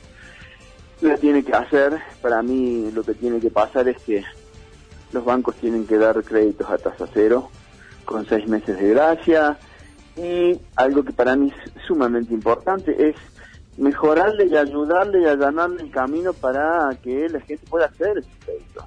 Lo 1.00 1.18
tiene 1.18 1.42
que 1.42 1.52
hacer, 1.52 1.98
para 2.20 2.42
mí 2.42 2.90
lo 2.94 3.02
que 3.02 3.14
tiene 3.14 3.40
que 3.40 3.50
pasar 3.50 3.88
es 3.88 4.00
que 4.02 4.24
los 5.12 5.24
bancos 5.24 5.56
tienen 5.56 5.86
que 5.86 5.98
dar 5.98 6.22
créditos 6.22 6.70
a 6.70 6.78
tasa 6.78 7.06
cero 7.12 7.50
con 8.04 8.26
seis 8.26 8.46
meses 8.46 8.78
de 8.78 8.90
gracia 8.90 9.58
y 10.16 10.58
algo 10.76 11.02
que 11.02 11.12
para 11.12 11.34
mí 11.36 11.50
es 11.50 11.82
sumamente 11.86 12.32
importante 12.34 13.08
es 13.08 13.16
mejorarle 13.76 14.46
y 14.46 14.56
ayudarle 14.56 15.22
y 15.22 15.24
allanarle 15.24 15.82
el 15.82 15.90
camino 15.90 16.32
para 16.32 16.90
que 17.02 17.28
la 17.28 17.40
gente 17.40 17.64
pueda 17.68 17.86
acceder 17.86 18.18
a 18.18 18.20
esos 18.20 18.32
créditos. 18.44 18.84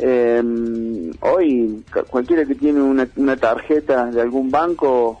Eh, 0.00 1.12
hoy 1.20 1.84
cualquiera 2.08 2.44
que 2.44 2.54
tiene 2.54 2.80
una, 2.80 3.08
una, 3.16 3.36
tarjeta 3.36 4.06
de 4.06 4.20
algún 4.20 4.48
banco 4.48 5.20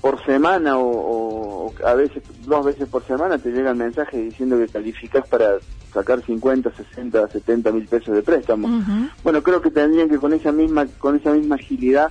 por 0.00 0.24
semana 0.24 0.78
o, 0.78 1.74
a 1.84 1.94
veces 1.94 2.22
dos 2.46 2.64
veces 2.64 2.88
por 2.88 3.04
semana 3.04 3.36
te 3.36 3.50
llega 3.50 3.72
el 3.72 3.76
mensaje 3.76 4.16
diciendo 4.16 4.56
que 4.56 4.68
calificas 4.68 5.26
para 5.28 5.56
sacar 5.92 6.22
50, 6.22 6.70
60, 6.70 7.28
70 7.28 7.72
mil 7.72 7.86
pesos 7.86 8.14
de 8.14 8.22
préstamo. 8.22 8.68
Bueno, 9.22 9.42
creo 9.42 9.60
que 9.60 9.70
tendrían 9.70 10.08
que 10.08 10.18
con 10.18 10.32
esa 10.32 10.50
misma 10.50 10.86
con 10.98 11.16
esa 11.16 11.32
misma 11.32 11.56
agilidad 11.56 12.10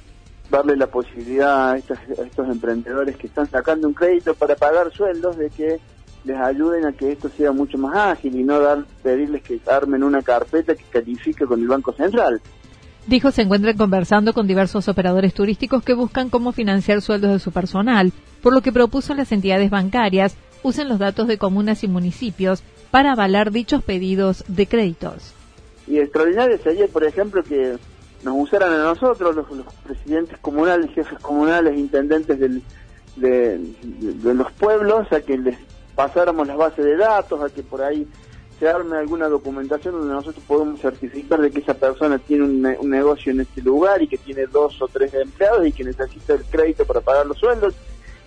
darle 0.51 0.75
la 0.75 0.87
posibilidad 0.87 1.71
a, 1.71 1.77
estos, 1.77 1.97
a 2.19 2.21
estos 2.21 2.47
emprendedores 2.49 3.17
que 3.17 3.27
están 3.27 3.49
sacando 3.49 3.87
un 3.87 3.95
crédito 3.95 4.35
para 4.35 4.55
pagar 4.55 4.91
sueldos 4.91 5.37
de 5.37 5.49
que 5.49 5.79
les 6.25 6.37
ayuden 6.37 6.85
a 6.85 6.91
que 6.91 7.11
esto 7.11 7.29
sea 7.29 7.51
mucho 7.51 7.77
más 7.77 7.95
ágil 7.95 8.35
y 8.35 8.43
no 8.43 8.59
dar 8.59 8.85
pedirles 9.03 9.43
que 9.43 9.59
armen 9.67 10.03
una 10.03 10.21
carpeta 10.21 10.75
que 10.75 10.83
califique 10.89 11.45
con 11.45 11.61
el 11.61 11.67
Banco 11.67 11.93
Central. 11.93 12.41
Dijo 13.07 13.31
se 13.31 13.43
encuentran 13.43 13.77
conversando 13.77 14.33
con 14.33 14.47
diversos 14.47 14.87
operadores 14.87 15.33
turísticos 15.33 15.83
que 15.83 15.93
buscan 15.93 16.29
cómo 16.29 16.51
financiar 16.51 17.01
sueldos 17.01 17.31
de 17.31 17.39
su 17.39 17.51
personal, 17.51 18.11
por 18.41 18.53
lo 18.53 18.61
que 18.61 18.71
propuso 18.71 19.13
a 19.13 19.15
las 19.15 19.31
entidades 19.31 19.69
bancarias 19.69 20.35
usen 20.63 20.89
los 20.89 20.97
datos 20.97 21.27
de 21.27 21.37
comunas 21.37 21.83
y 21.83 21.87
municipios 21.87 22.63
para 22.89 23.11
avalar 23.11 23.51
dichos 23.51 23.83
pedidos 23.83 24.43
de 24.47 24.65
créditos. 24.65 25.33
Y 25.87 25.99
extraordinario 25.99 26.57
sería, 26.57 26.87
por 26.87 27.03
ejemplo, 27.03 27.43
que 27.43 27.77
nos 28.23 28.35
usaran 28.37 28.73
a 28.73 28.83
nosotros, 28.83 29.35
los, 29.35 29.45
presidentes 29.83 30.39
comunales, 30.39 30.89
jefes 30.95 31.19
comunales, 31.19 31.77
intendentes 31.77 32.39
del, 32.39 32.63
de, 33.15 33.59
de, 33.83 34.33
los 34.33 34.51
pueblos, 34.53 35.11
a 35.11 35.21
que 35.21 35.37
les 35.37 35.57
pasáramos 35.95 36.47
las 36.47 36.57
bases 36.57 36.85
de 36.85 36.97
datos, 36.97 37.41
a 37.41 37.53
que 37.53 37.63
por 37.63 37.81
ahí 37.81 38.07
se 38.59 38.69
arme 38.69 38.97
alguna 38.97 39.27
documentación 39.27 39.95
donde 39.95 40.13
nosotros 40.13 40.43
podemos 40.47 40.79
certificar 40.79 41.41
de 41.41 41.51
que 41.51 41.59
esa 41.59 41.73
persona 41.73 42.17
tiene 42.19 42.43
un, 42.43 42.89
negocio 42.89 43.31
en 43.31 43.41
este 43.41 43.61
lugar 43.61 44.01
y 44.01 44.07
que 44.07 44.17
tiene 44.17 44.45
dos 44.45 44.81
o 44.81 44.87
tres 44.87 45.13
empleados 45.13 45.67
y 45.67 45.71
que 45.71 45.83
necesita 45.83 46.33
el 46.33 46.43
crédito 46.45 46.85
para 46.85 47.01
pagar 47.01 47.25
los 47.25 47.37
sueldos 47.37 47.73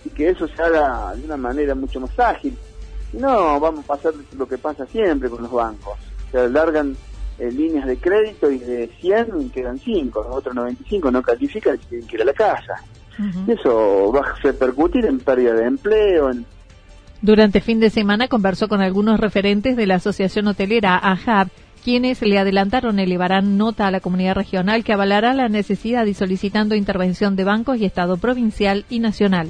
y 0.05 0.09
que 0.09 0.29
eso 0.29 0.47
se 0.47 0.61
haga 0.61 1.15
de 1.15 1.25
una 1.25 1.37
manera 1.37 1.73
mucho 1.73 1.99
más 1.99 2.17
ágil. 2.19 2.55
No, 3.13 3.59
vamos 3.59 3.85
a 3.85 3.87
pasar 3.87 4.13
lo 4.37 4.47
que 4.47 4.57
pasa 4.57 4.85
siempre 4.85 5.29
con 5.29 5.41
los 5.41 5.51
bancos. 5.51 5.97
Se 6.31 6.37
alargan 6.37 6.95
eh, 7.39 7.51
líneas 7.51 7.87
de 7.87 7.97
crédito 7.97 8.51
y 8.51 8.59
de 8.59 8.87
100 8.99 9.49
quedan 9.49 9.79
5, 9.79 10.23
los 10.23 10.35
otros 10.35 10.53
95 10.53 11.09
no 11.09 11.23
califican 11.23 11.75
y 11.75 11.85
tienen 11.85 12.07
que 12.07 12.15
ir 12.17 12.21
a 12.21 12.25
la 12.25 12.33
casa. 12.33 12.83
Eso 13.47 14.13
va 14.13 14.21
a 14.21 14.35
repercutir 14.35 15.05
en 15.05 15.19
pérdida 15.19 15.53
de 15.53 15.65
empleo, 15.65 16.29
en 16.29 16.45
durante 17.21 17.61
fin 17.61 17.79
de 17.79 17.89
semana 17.89 18.27
conversó 18.27 18.67
con 18.67 18.81
algunos 18.81 19.19
referentes 19.19 19.75
de 19.75 19.87
la 19.87 19.95
Asociación 19.95 20.47
Hotelera 20.47 20.97
AHAB, 20.97 21.49
quienes 21.83 22.21
le 22.21 22.37
adelantaron 22.37 22.99
elevarán 22.99 23.57
nota 23.57 23.87
a 23.87 23.91
la 23.91 23.99
comunidad 23.99 24.35
regional 24.35 24.83
que 24.83 24.93
avalará 24.93 25.33
la 25.33 25.49
necesidad 25.49 26.05
y 26.05 26.13
solicitando 26.13 26.75
intervención 26.75 27.35
de 27.35 27.43
bancos 27.43 27.77
y 27.77 27.85
Estado 27.85 28.17
provincial 28.17 28.85
y 28.89 28.99
nacional. 28.99 29.49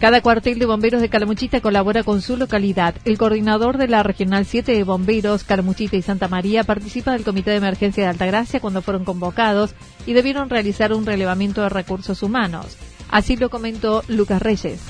Cada 0.00 0.20
cuartel 0.20 0.58
de 0.58 0.66
bomberos 0.66 1.00
de 1.00 1.08
Calamuchita 1.08 1.62
colabora 1.62 2.02
con 2.02 2.20
su 2.20 2.36
localidad. 2.36 2.94
El 3.06 3.16
coordinador 3.16 3.78
de 3.78 3.88
la 3.88 4.02
Regional 4.02 4.44
7 4.44 4.72
de 4.72 4.84
Bomberos, 4.84 5.42
Calamuchita 5.42 5.96
y 5.96 6.02
Santa 6.02 6.28
María, 6.28 6.64
participa 6.64 7.12
del 7.12 7.24
Comité 7.24 7.50
de 7.50 7.56
Emergencia 7.56 8.04
de 8.04 8.10
Altagracia 8.10 8.60
cuando 8.60 8.82
fueron 8.82 9.06
convocados 9.06 9.74
y 10.04 10.12
debieron 10.12 10.50
realizar 10.50 10.92
un 10.92 11.06
relevamiento 11.06 11.62
de 11.62 11.70
recursos 11.70 12.22
humanos. 12.22 12.76
Así 13.08 13.36
lo 13.36 13.48
comentó 13.48 14.04
Lucas 14.08 14.42
Reyes. 14.42 14.80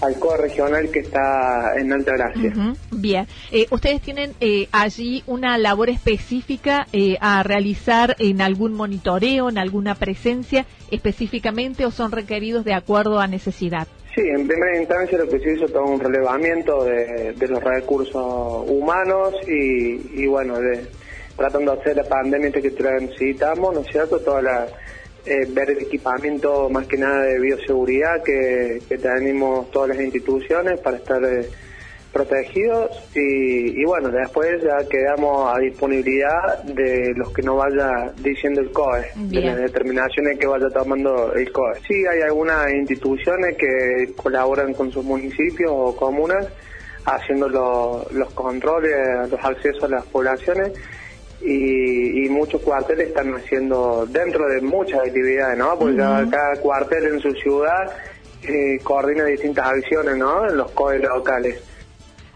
Al 0.00 0.16
regional 0.38 0.90
que 0.90 1.00
está 1.00 1.72
en 1.78 1.92
Altagracia. 1.92 2.52
Bien. 2.90 3.26
Eh, 3.50 3.66
¿Ustedes 3.70 4.02
tienen 4.02 4.34
eh, 4.40 4.68
allí 4.70 5.22
una 5.26 5.56
labor 5.56 5.88
específica 5.88 6.86
eh, 6.92 7.16
a 7.20 7.42
realizar 7.42 8.14
en 8.18 8.42
algún 8.42 8.74
monitoreo, 8.74 9.48
en 9.48 9.56
alguna 9.56 9.94
presencia 9.94 10.66
específicamente 10.90 11.86
o 11.86 11.90
son 11.90 12.12
requeridos 12.12 12.64
de 12.64 12.74
acuerdo 12.74 13.20
a 13.20 13.26
necesidad? 13.26 13.88
Sí, 14.14 14.22
en 14.22 14.46
primera 14.46 14.78
instancia 14.78 15.18
lo 15.18 15.28
que 15.28 15.38
se 15.38 15.54
hizo 15.54 15.66
todo 15.66 15.84
un 15.84 16.00
relevamiento 16.00 16.84
de, 16.84 17.34
los 17.48 17.62
recursos 17.62 18.64
humanos 18.66 19.34
y, 19.46 20.26
bueno, 20.26 20.58
de, 20.58 20.86
tratando 21.36 21.72
de 21.72 21.80
hacer 21.80 21.96
la 21.96 22.04
pandemia 22.04 22.50
que 22.50 22.70
transitamos, 22.70 23.74
¿no 23.74 23.80
es 23.80 23.88
cierto? 23.88 24.18
Toda 24.20 24.40
la, 24.40 24.66
eh, 25.26 25.46
ver 25.48 25.70
el 25.70 25.78
equipamiento 25.78 26.68
más 26.70 26.86
que 26.86 26.96
nada 26.96 27.22
de 27.22 27.40
bioseguridad 27.40 28.22
que, 28.22 28.80
que 28.88 28.98
tenemos 28.98 29.70
todas 29.70 29.90
las 29.90 30.00
instituciones 30.00 30.80
para 30.80 30.96
estar... 30.96 31.22
Eh, 31.24 31.48
protegidos 32.16 32.90
y, 33.14 33.84
bueno, 33.84 34.08
después 34.08 34.62
ya 34.62 34.78
quedamos 34.88 35.54
a 35.54 35.58
disponibilidad 35.58 36.62
de 36.64 37.12
los 37.14 37.30
que 37.30 37.42
no 37.42 37.56
vaya 37.56 38.10
diciendo 38.22 38.62
el 38.62 38.70
COE, 38.70 39.04
de 39.16 39.40
las 39.42 39.56
determinaciones 39.58 40.38
que 40.38 40.46
vaya 40.46 40.66
tomando 40.70 41.34
el 41.34 41.52
COE. 41.52 41.74
Sí, 41.86 42.06
hay 42.10 42.22
algunas 42.22 42.72
instituciones 42.72 43.58
que 43.58 44.14
colaboran 44.16 44.72
con 44.72 44.90
sus 44.90 45.04
municipios 45.04 45.70
o 45.70 45.94
comunas 45.94 46.48
haciendo 47.04 48.06
los 48.10 48.32
controles, 48.32 49.30
los 49.30 49.44
accesos 49.44 49.84
a 49.84 49.88
las 49.88 50.06
poblaciones 50.06 50.72
y, 51.42 52.28
muchos 52.28 52.60
cuarteles 52.60 53.08
están 53.08 53.34
haciendo 53.34 54.06
dentro 54.06 54.46
de 54.48 54.60
muchas 54.60 55.00
actividades, 55.00 55.56
¿no? 55.56 55.78
Porque 55.78 55.96
cada 55.96 56.56
cuartel 56.60 57.14
en 57.14 57.20
su 57.20 57.32
ciudad 57.32 57.90
eh, 58.42 58.78
coordina 58.82 59.24
distintas 59.24 59.66
acciones, 59.66 60.16
¿no? 60.16 60.48
En 60.48 60.56
los 60.56 60.70
COE 60.72 60.98
locales. 60.98 61.62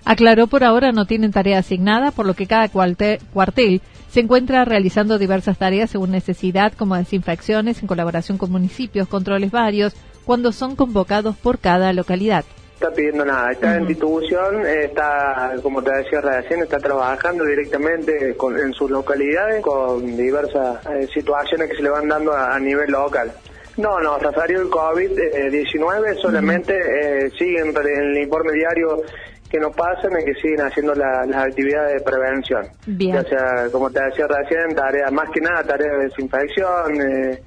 Aclaró 0.05 0.47
por 0.47 0.65
ahora 0.65 0.93
no 0.93 1.05
tienen 1.05 1.33
tarea 1.33 1.59
asignada, 1.59 2.11
por 2.13 2.25
lo 2.25 2.35
que 2.35 2.47
cada 2.47 2.69
cuartel 2.69 3.83
se 4.09 4.21
encuentra 4.21 4.65
realizando 4.65 5.19
diversas 5.19 5.59
tareas 5.59 5.91
según 5.91 6.11
necesidad, 6.11 6.73
como 6.73 6.97
desinfecciones 6.97 7.83
en 7.83 7.89
colaboración 7.89 8.39
con 8.39 8.51
municipios, 8.51 9.09
controles 9.09 9.51
varios, 9.51 9.95
cuando 10.25 10.53
son 10.53 10.77
convocados 10.77 11.37
por 11.37 11.59
cada 11.59 11.93
localidad 11.93 12.45
está 12.91 12.95
pidiendo 12.95 13.25
nada. 13.25 13.53
Esta 13.53 13.79
institución 13.79 14.67
está, 14.67 15.55
como 15.63 15.83
te 15.83 15.93
decía 15.93 16.21
recién, 16.21 16.63
está 16.63 16.79
trabajando 16.79 17.45
directamente 17.45 18.37
con, 18.37 18.59
en 18.59 18.73
sus 18.73 18.91
localidades 18.91 19.63
con 19.63 20.17
diversas 20.17 20.85
eh, 20.87 21.09
situaciones 21.13 21.71
que 21.71 21.77
se 21.77 21.83
le 21.83 21.91
van 21.91 22.09
dando 22.09 22.33
a, 22.33 22.59
nivel 22.59 22.91
local. 22.91 23.33
No, 23.77 24.01
no, 24.01 24.19
referido 24.19 24.63
el 24.63 24.69
COVID-19 24.69 26.21
solamente 26.21 26.75
eh, 26.75 27.31
siguen 27.39 27.69
en 27.69 28.03
el 28.03 28.19
informe 28.19 28.53
diario 28.53 29.03
que 29.49 29.59
nos 29.59 29.75
pasan 29.75 30.13
y 30.21 30.25
que 30.25 30.35
siguen 30.35 30.61
haciendo 30.61 30.95
las 30.95 31.29
actividades 31.35 31.95
de 31.95 32.01
prevención. 32.01 32.67
Bien. 32.87 33.15
Ya 33.15 33.25
sea, 33.25 33.69
como 33.73 33.91
te 33.91 34.03
decía 34.03 34.27
recién, 34.27 34.75
tareas, 34.75 35.11
más 35.11 35.31
que 35.31 35.41
nada 35.41 35.63
tareas 35.65 35.99
de 35.99 36.05
desinfección, 36.05 37.01
eh, 37.01 37.43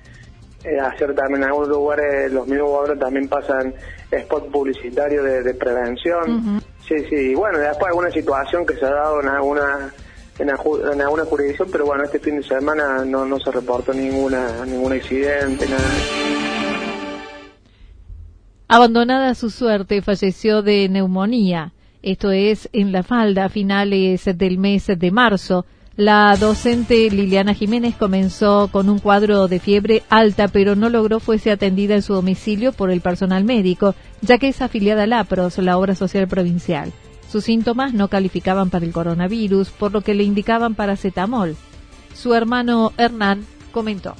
eh, 0.63 0.79
hacer 0.79 1.13
también 1.13 1.43
en 1.43 1.49
algunos 1.49 1.69
lugares, 1.69 2.31
los 2.31 2.47
mismos 2.47 2.69
ahora 2.69 2.95
también 2.95 3.27
pasan 3.27 3.73
spot 4.09 4.49
publicitario 4.49 5.23
de, 5.23 5.53
prevención. 5.53 6.61
Sí, 6.87 6.95
sí, 7.09 7.35
bueno, 7.35 7.59
después 7.59 7.87
alguna 7.87 8.11
situación 8.11 8.65
que 8.65 8.75
se 8.75 8.85
ha 8.85 8.91
dado 8.91 9.21
en 9.21 9.27
alguna 9.29 9.93
en, 10.39 10.49
alguna 10.49 11.25
jurisdicción, 11.25 11.69
pero 11.71 11.85
bueno, 11.85 12.03
este 12.03 12.19
fin 12.19 12.37
de 12.37 12.43
semana 12.43 13.05
no, 13.05 13.25
no 13.25 13.39
se 13.39 13.51
reportó 13.51 13.93
ninguna 13.93 14.65
ningún 14.65 14.93
accidente, 14.93 15.67
nada. 15.67 15.83
Abandonada 18.67 19.29
a 19.29 19.35
su 19.35 19.49
suerte, 19.49 20.01
falleció 20.01 20.61
de 20.61 20.89
neumonía. 20.89 21.73
Esto 22.01 22.31
es 22.31 22.69
en 22.73 22.91
la 22.91 23.03
falda 23.03 23.45
a 23.45 23.49
finales 23.49 24.25
del 24.25 24.57
mes 24.57 24.87
de 24.87 25.11
marzo. 25.11 25.65
La 25.95 26.35
docente 26.37 27.07
Liliana 27.11 27.53
Jiménez 27.53 27.93
comenzó 27.95 28.67
con 28.71 28.89
un 28.89 28.97
cuadro 28.97 29.47
de 29.47 29.59
fiebre 29.59 30.01
alta, 30.09 30.47
pero 30.47 30.75
no 30.75 30.89
logró 30.89 31.19
fuese 31.19 31.51
atendida 31.51 31.93
en 31.93 32.01
su 32.01 32.15
domicilio 32.15 32.73
por 32.73 32.89
el 32.89 32.99
personal 32.99 33.43
médico, 33.43 33.93
ya 34.21 34.39
que 34.39 34.47
es 34.47 34.63
afiliada 34.63 35.03
a 35.03 35.07
la 35.07 35.19
APROS, 35.19 35.59
la 35.59 35.77
obra 35.77 35.93
social 35.93 36.27
provincial. 36.27 36.91
Sus 37.29 37.43
síntomas 37.43 37.93
no 37.93 38.07
calificaban 38.07 38.71
para 38.71 38.85
el 38.85 38.91
coronavirus, 38.91 39.69
por 39.69 39.91
lo 39.91 40.01
que 40.01 40.15
le 40.15 40.23
indicaban 40.23 40.73
paracetamol. 40.73 41.55
Su 42.15 42.33
hermano 42.33 42.91
Hernán 42.97 43.45
comentó. 43.71 44.15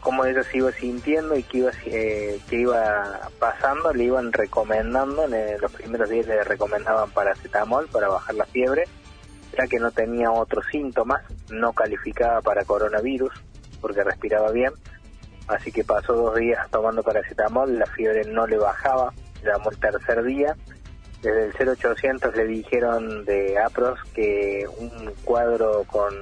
Como 0.00 0.26
ella 0.26 0.42
se 0.42 0.58
iba 0.58 0.70
sintiendo 0.72 1.34
y 1.34 1.44
que 1.44 1.58
iba, 1.58 1.70
eh, 1.86 2.40
iba 2.50 3.30
pasando, 3.38 3.94
le 3.94 4.04
iban 4.04 4.34
recomendando, 4.34 5.24
en 5.24 5.60
los 5.62 5.72
primeros 5.72 6.10
días 6.10 6.26
le 6.26 6.44
recomendaban 6.44 7.10
paracetamol 7.10 7.88
para 7.88 8.08
bajar 8.08 8.34
la 8.34 8.44
fiebre 8.44 8.84
ya 9.56 9.66
que 9.66 9.78
no 9.78 9.90
tenía 9.90 10.30
otros 10.30 10.66
síntomas, 10.70 11.22
no 11.50 11.72
calificaba 11.72 12.40
para 12.40 12.64
coronavirus 12.64 13.32
porque 13.80 14.02
respiraba 14.02 14.50
bien, 14.50 14.72
así 15.46 15.70
que 15.70 15.84
pasó 15.84 16.14
dos 16.14 16.36
días 16.36 16.68
tomando 16.70 17.02
paracetamol, 17.02 17.78
la 17.78 17.86
fiebre 17.86 18.24
no 18.24 18.46
le 18.46 18.58
bajaba, 18.58 19.12
llamó 19.44 19.70
el 19.70 19.78
tercer 19.78 20.24
día, 20.24 20.56
desde 21.22 21.46
el 21.46 21.76
0800 21.76 22.36
le 22.36 22.46
dijeron 22.46 23.24
de 23.24 23.58
APROS 23.58 23.98
que 24.14 24.66
un 24.78 25.12
cuadro 25.24 25.84
con, 25.84 26.14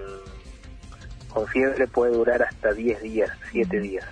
con 1.28 1.46
fiebre 1.48 1.86
puede 1.86 2.12
durar 2.12 2.42
hasta 2.42 2.72
10 2.72 3.02
días, 3.02 3.30
7 3.52 3.80
días. 3.80 4.06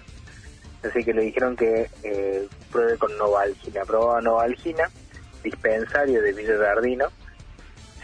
Así 0.83 1.03
que 1.03 1.15
le 1.15 1.23
dijeron 1.23 1.57
que 1.57 1.89
eh, 2.03 2.47
pruebe 2.71 2.99
con 2.99 3.17
Novalgina. 3.17 3.85
Probaba 3.87 4.21
Novalgina, 4.21 4.91
dispensario 5.43 6.21
de 6.21 6.33
Villa 6.33 6.59
Jardino, 6.59 7.07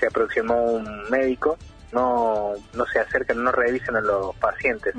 se 0.00 0.06
aproximó 0.06 0.64
un 0.64 1.08
médico, 1.10 1.58
no, 1.92 2.54
no 2.74 2.86
se 2.86 2.98
acercan, 2.98 3.44
no 3.44 3.52
revisan 3.52 3.96
a 3.96 4.00
los 4.00 4.34
pacientes. 4.36 4.94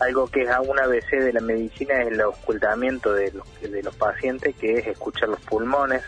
Algo 0.00 0.26
que 0.26 0.42
es 0.42 0.50
a 0.50 0.60
un 0.60 0.78
ABC 0.78 1.10
de 1.20 1.32
la 1.32 1.40
medicina 1.40 2.02
es 2.02 2.12
el 2.12 2.20
ocultamiento 2.20 3.12
de 3.12 3.32
los, 3.32 3.46
de 3.60 3.82
los 3.82 3.94
pacientes, 3.94 4.54
que 4.56 4.74
es 4.74 4.86
escuchar 4.86 5.28
los 5.28 5.40
pulmones. 5.40 6.02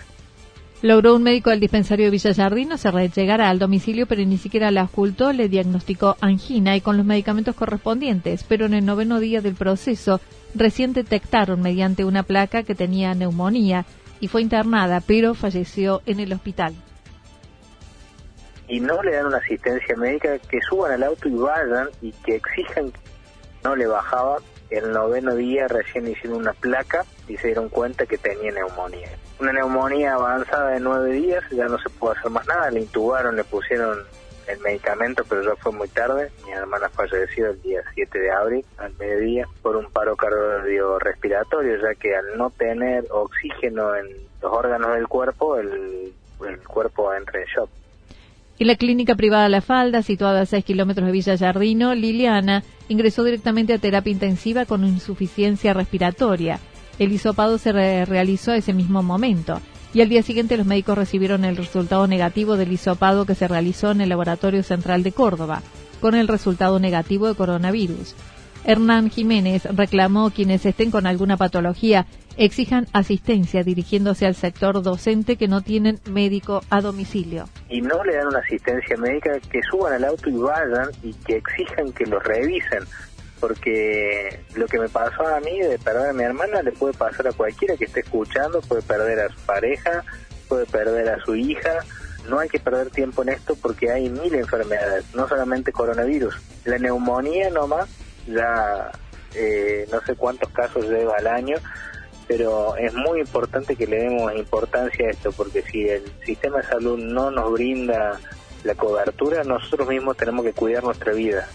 Logró 0.81 1.17
un 1.17 1.25
médico 1.25 1.51
del 1.51 1.59
dispensario 1.59 2.05
de 2.05 2.13
Villallardino 2.13 2.77
se 2.77 2.91
llegara 3.09 3.49
al 3.49 3.59
domicilio, 3.59 4.07
pero 4.07 4.25
ni 4.25 4.39
siquiera 4.39 4.71
la 4.71 4.85
ocultó, 4.85 5.33
le 5.33 5.49
diagnosticó 5.49 6.17
angina 6.21 6.77
y 6.77 6.81
con 6.81 6.97
los 6.97 7.05
medicamentos 7.05 7.57
correspondientes, 7.57 8.45
pero 8.45 8.67
en 8.67 8.75
el 8.75 8.87
noveno 8.87 9.19
día 9.19 9.41
del 9.41 9.57
proceso 9.57 10.21
recién 10.55 10.93
detectaron 10.93 11.61
mediante 11.61 12.05
una 12.05 12.23
placa 12.23 12.63
que 12.63 12.77
tenía 12.77 13.15
neumonía 13.15 13.87
y 14.21 14.29
fue 14.29 14.43
internada, 14.43 15.03
pero 15.05 15.35
falleció 15.35 16.01
en 16.07 16.21
el 16.21 16.33
hospital 16.33 16.75
y 18.69 18.81
no 18.81 19.03
le 19.03 19.13
dan 19.13 19.27
una 19.27 19.39
asistencia 19.39 19.97
médica, 19.97 20.39
que 20.39 20.61
suban 20.69 20.93
al 20.93 21.03
auto 21.03 21.29
y 21.29 21.35
vayan 21.35 21.89
y 22.01 22.13
que 22.13 22.37
exijan 22.37 22.93
que 22.93 23.01
no 23.65 23.75
le 23.75 23.87
bajaba. 23.87 24.39
El 24.71 24.93
noveno 24.93 25.35
día 25.35 25.67
recién 25.67 26.07
hicieron 26.07 26.41
una 26.41 26.53
placa 26.53 27.05
y 27.27 27.39
se 27.39 27.49
dieron 27.49 27.71
cuenta 27.71 28.05
que 28.05 28.19
tenía 28.19 28.53
neumonía. 28.53 29.09
Una 29.41 29.53
neumonía 29.53 30.15
avanzada 30.15 30.71
de 30.71 30.81
nueve 30.81 31.13
días, 31.13 31.43
ya 31.51 31.67
no 31.67 31.79
se 31.79 31.89
pudo 31.89 32.13
hacer 32.13 32.31
más 32.31 32.47
nada, 32.47 32.71
le 32.71 32.81
intubaron, 32.81 33.35
le 33.37 33.45
pusieron 33.45 33.99
el 34.47 34.59
medicamento, 34.61 35.25
pero 35.29 35.43
ya 35.43 35.57
fue 35.57 35.73
muy 35.73 35.89
tarde. 35.89 36.31
Mi 36.45 36.53
hermana 36.53 36.89
falleció 36.91 37.51
el 37.51 37.63
día 37.63 37.83
7 37.95 38.19
de 38.19 38.31
abril, 38.31 38.67
al 38.77 38.95
mediodía, 38.99 39.47
por 39.63 39.77
un 39.77 39.91
paro 39.91 40.17
cardiorrespiratorio, 40.17 41.77
ya 41.81 41.95
que 41.95 42.17
al 42.17 42.37
no 42.37 42.51
tener 42.51 43.07
oxígeno 43.11 43.95
en 43.95 44.07
los 44.43 44.53
órganos 44.53 44.95
del 44.95 45.09
cuerpo, 45.09 45.57
el, 45.57 46.13
el 46.47 46.59
cuerpo 46.67 47.15
entra 47.15 47.41
en 47.41 47.47
shock. 47.47 47.71
En 48.61 48.67
la 48.67 48.75
clínica 48.75 49.15
privada 49.15 49.49
La 49.49 49.61
Falda, 49.61 50.03
situada 50.03 50.41
a 50.41 50.47
6 50.47 50.65
kilómetros 50.65 51.07
de 51.07 51.13
Villa 51.13 51.39
Jardino, 51.39 51.95
Liliana 51.95 52.65
ingresó 52.89 53.23
directamente 53.23 53.73
a 53.73 53.79
terapia 53.79 54.11
intensiva 54.11 54.67
con 54.67 54.85
insuficiencia 54.85 55.75
respiratoria. 55.75 56.59
El 56.99 57.13
hisopado 57.13 57.59
se 57.59 57.71
realizó 58.05 58.53
ese 58.53 58.73
mismo 58.73 59.05
momento 59.05 59.61
y 59.95 60.01
al 60.01 60.09
día 60.09 60.25
siguiente 60.25 60.57
los 60.57 60.67
médicos 60.67 60.99
recibieron 60.99 61.45
el 61.45 61.57
resultado 61.57 62.09
negativo 62.09 62.57
del 62.57 62.73
hisopado 62.73 63.27
que 63.27 63.37
se 63.37 63.47
realizó 63.47 63.93
en 63.93 64.01
el 64.01 64.09
Laboratorio 64.09 64.65
Central 64.65 65.05
de 65.05 65.13
Córdoba, 65.13 65.63
con 66.01 66.17
el 66.17 66.27
resultado 66.27 66.81
negativo 66.81 67.29
de 67.29 67.37
coronavirus. 67.37 68.17
Hernán 68.65 69.11
Jiménez 69.11 69.65
reclamó 69.65 70.31
quienes 70.31 70.67
estén 70.67 70.91
con 70.91 71.07
alguna 71.07 71.37
patología 71.37 72.07
exijan 72.39 72.87
asistencia 72.93 73.65
dirigiéndose 73.65 74.25
al 74.25 74.35
sector 74.35 74.81
docente 74.83 75.37
que 75.37 75.49
no 75.49 75.61
tienen 75.63 75.99
médico 76.09 76.63
a 76.71 76.81
domicilio. 76.81 77.49
Y 77.69 77.81
no 77.81 78.03
le 78.05 78.15
dan 78.15 78.29
una 78.29 78.39
asistencia 78.39 78.97
médica, 78.97 79.39
que 79.51 79.61
suban 79.71 79.93
al 79.93 80.05
auto 80.05 80.31
y 80.31 80.37
vayan 80.37 80.89
y 81.03 81.13
que 81.15 81.37
exijan 81.37 81.93
que 81.93 82.07
los 82.07 82.23
revisen. 82.23 82.85
Porque 83.41 84.41
lo 84.55 84.67
que 84.67 84.79
me 84.79 84.89
pasó 84.89 85.27
a 85.27 85.41
mí 85.41 85.61
de 85.61 85.79
perder 85.79 86.11
a 86.11 86.13
mi 86.13 86.23
hermana 86.23 86.63
le 86.63 86.73
puede 86.73 86.95
pasar 86.95 87.29
a 87.29 87.33
cualquiera 87.33 87.77
que 87.77 87.85
esté 87.85 88.01
escuchando, 88.01 88.61
puede 88.63 88.83
perder 88.83 89.21
a 89.21 89.29
su 89.29 89.41
pareja, 89.41 90.05
puede 90.49 90.67
perder 90.67 91.09
a 91.09 91.25
su 91.25 91.35
hija. 91.37 91.85
No 92.29 92.39
hay 92.41 92.49
que 92.49 92.59
perder 92.59 92.91
tiempo 92.91 93.23
en 93.23 93.31
esto 93.31 93.57
porque 93.61 93.91
hay 93.91 94.09
mil 94.11 94.35
enfermedades, 94.35 95.05
no 95.15 95.29
solamente 95.29 95.73
coronavirus. 95.73 96.37
La 96.65 96.79
neumonía 96.79 97.51
nomás, 97.51 97.89
ya 98.29 98.91
eh, 99.35 99.87
no 99.91 100.01
sé 100.01 100.15
cuántos 100.15 100.51
casos 100.51 100.89
lleva 100.89 101.17
al 101.19 101.27
año, 101.27 101.57
pero 102.27 102.77
es 102.77 102.95
muy 102.95 103.21
importante 103.21 103.77
que 103.77 103.87
le 103.87 103.99
demos 103.99 104.35
importancia 104.35 105.07
a 105.07 105.11
esto, 105.11 105.33
porque 105.33 105.63
si 105.63 105.89
el 105.89 106.03
sistema 106.25 106.59
de 106.59 106.65
salud 106.65 106.99
no 106.99 107.31
nos 107.31 107.53
brinda 107.53 108.21
la 108.65 108.75
cobertura, 108.75 109.45
nosotros 109.45 109.89
mismos 109.89 110.17
tenemos 110.17 110.45
que 110.45 110.53
cuidar 110.53 110.85
nuestra 110.85 111.13
vida. 111.13 111.49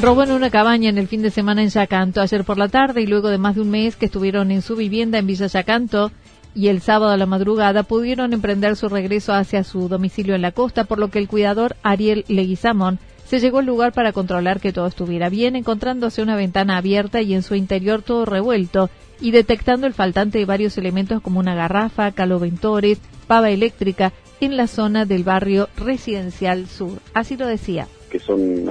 Robó 0.00 0.22
en 0.22 0.30
una 0.30 0.50
cabaña 0.50 0.88
en 0.88 0.96
el 0.96 1.08
fin 1.08 1.22
de 1.22 1.30
semana 1.30 1.60
en 1.60 1.70
Yacanto 1.70 2.20
ayer 2.20 2.44
por 2.44 2.56
la 2.56 2.68
tarde 2.68 3.02
y 3.02 3.06
luego 3.06 3.28
de 3.28 3.38
más 3.38 3.56
de 3.56 3.62
un 3.62 3.70
mes 3.70 3.96
que 3.96 4.06
estuvieron 4.06 4.52
en 4.52 4.62
su 4.62 4.76
vivienda 4.76 5.18
en 5.18 5.26
Villa 5.26 5.48
Yacanto, 5.48 6.12
y 6.58 6.66
el 6.66 6.80
sábado 6.80 7.12
a 7.12 7.16
la 7.16 7.26
madrugada 7.26 7.84
pudieron 7.84 8.32
emprender 8.32 8.74
su 8.74 8.88
regreso 8.88 9.32
hacia 9.32 9.62
su 9.62 9.88
domicilio 9.88 10.34
en 10.34 10.42
la 10.42 10.50
costa, 10.50 10.82
por 10.82 10.98
lo 10.98 11.06
que 11.08 11.20
el 11.20 11.28
cuidador 11.28 11.76
Ariel 11.84 12.24
Leguizamón 12.26 12.98
se 13.26 13.38
llegó 13.38 13.60
al 13.60 13.66
lugar 13.66 13.92
para 13.92 14.12
controlar 14.12 14.58
que 14.58 14.72
todo 14.72 14.88
estuviera 14.88 15.28
bien, 15.28 15.54
encontrándose 15.54 16.20
una 16.20 16.34
ventana 16.34 16.76
abierta 16.76 17.22
y 17.22 17.32
en 17.34 17.44
su 17.44 17.54
interior 17.54 18.02
todo 18.02 18.24
revuelto, 18.24 18.90
y 19.20 19.30
detectando 19.30 19.86
el 19.86 19.94
faltante 19.94 20.38
de 20.38 20.46
varios 20.46 20.76
elementos 20.78 21.22
como 21.22 21.38
una 21.38 21.54
garrafa, 21.54 22.10
caloventores, 22.10 22.98
pava 23.28 23.50
eléctrica, 23.50 24.12
en 24.40 24.56
la 24.56 24.66
zona 24.66 25.04
del 25.04 25.22
barrio 25.22 25.68
residencial 25.76 26.66
sur. 26.66 26.98
Así 27.14 27.36
lo 27.36 27.46
decía. 27.46 27.86
Que 28.10 28.18
son 28.18 28.68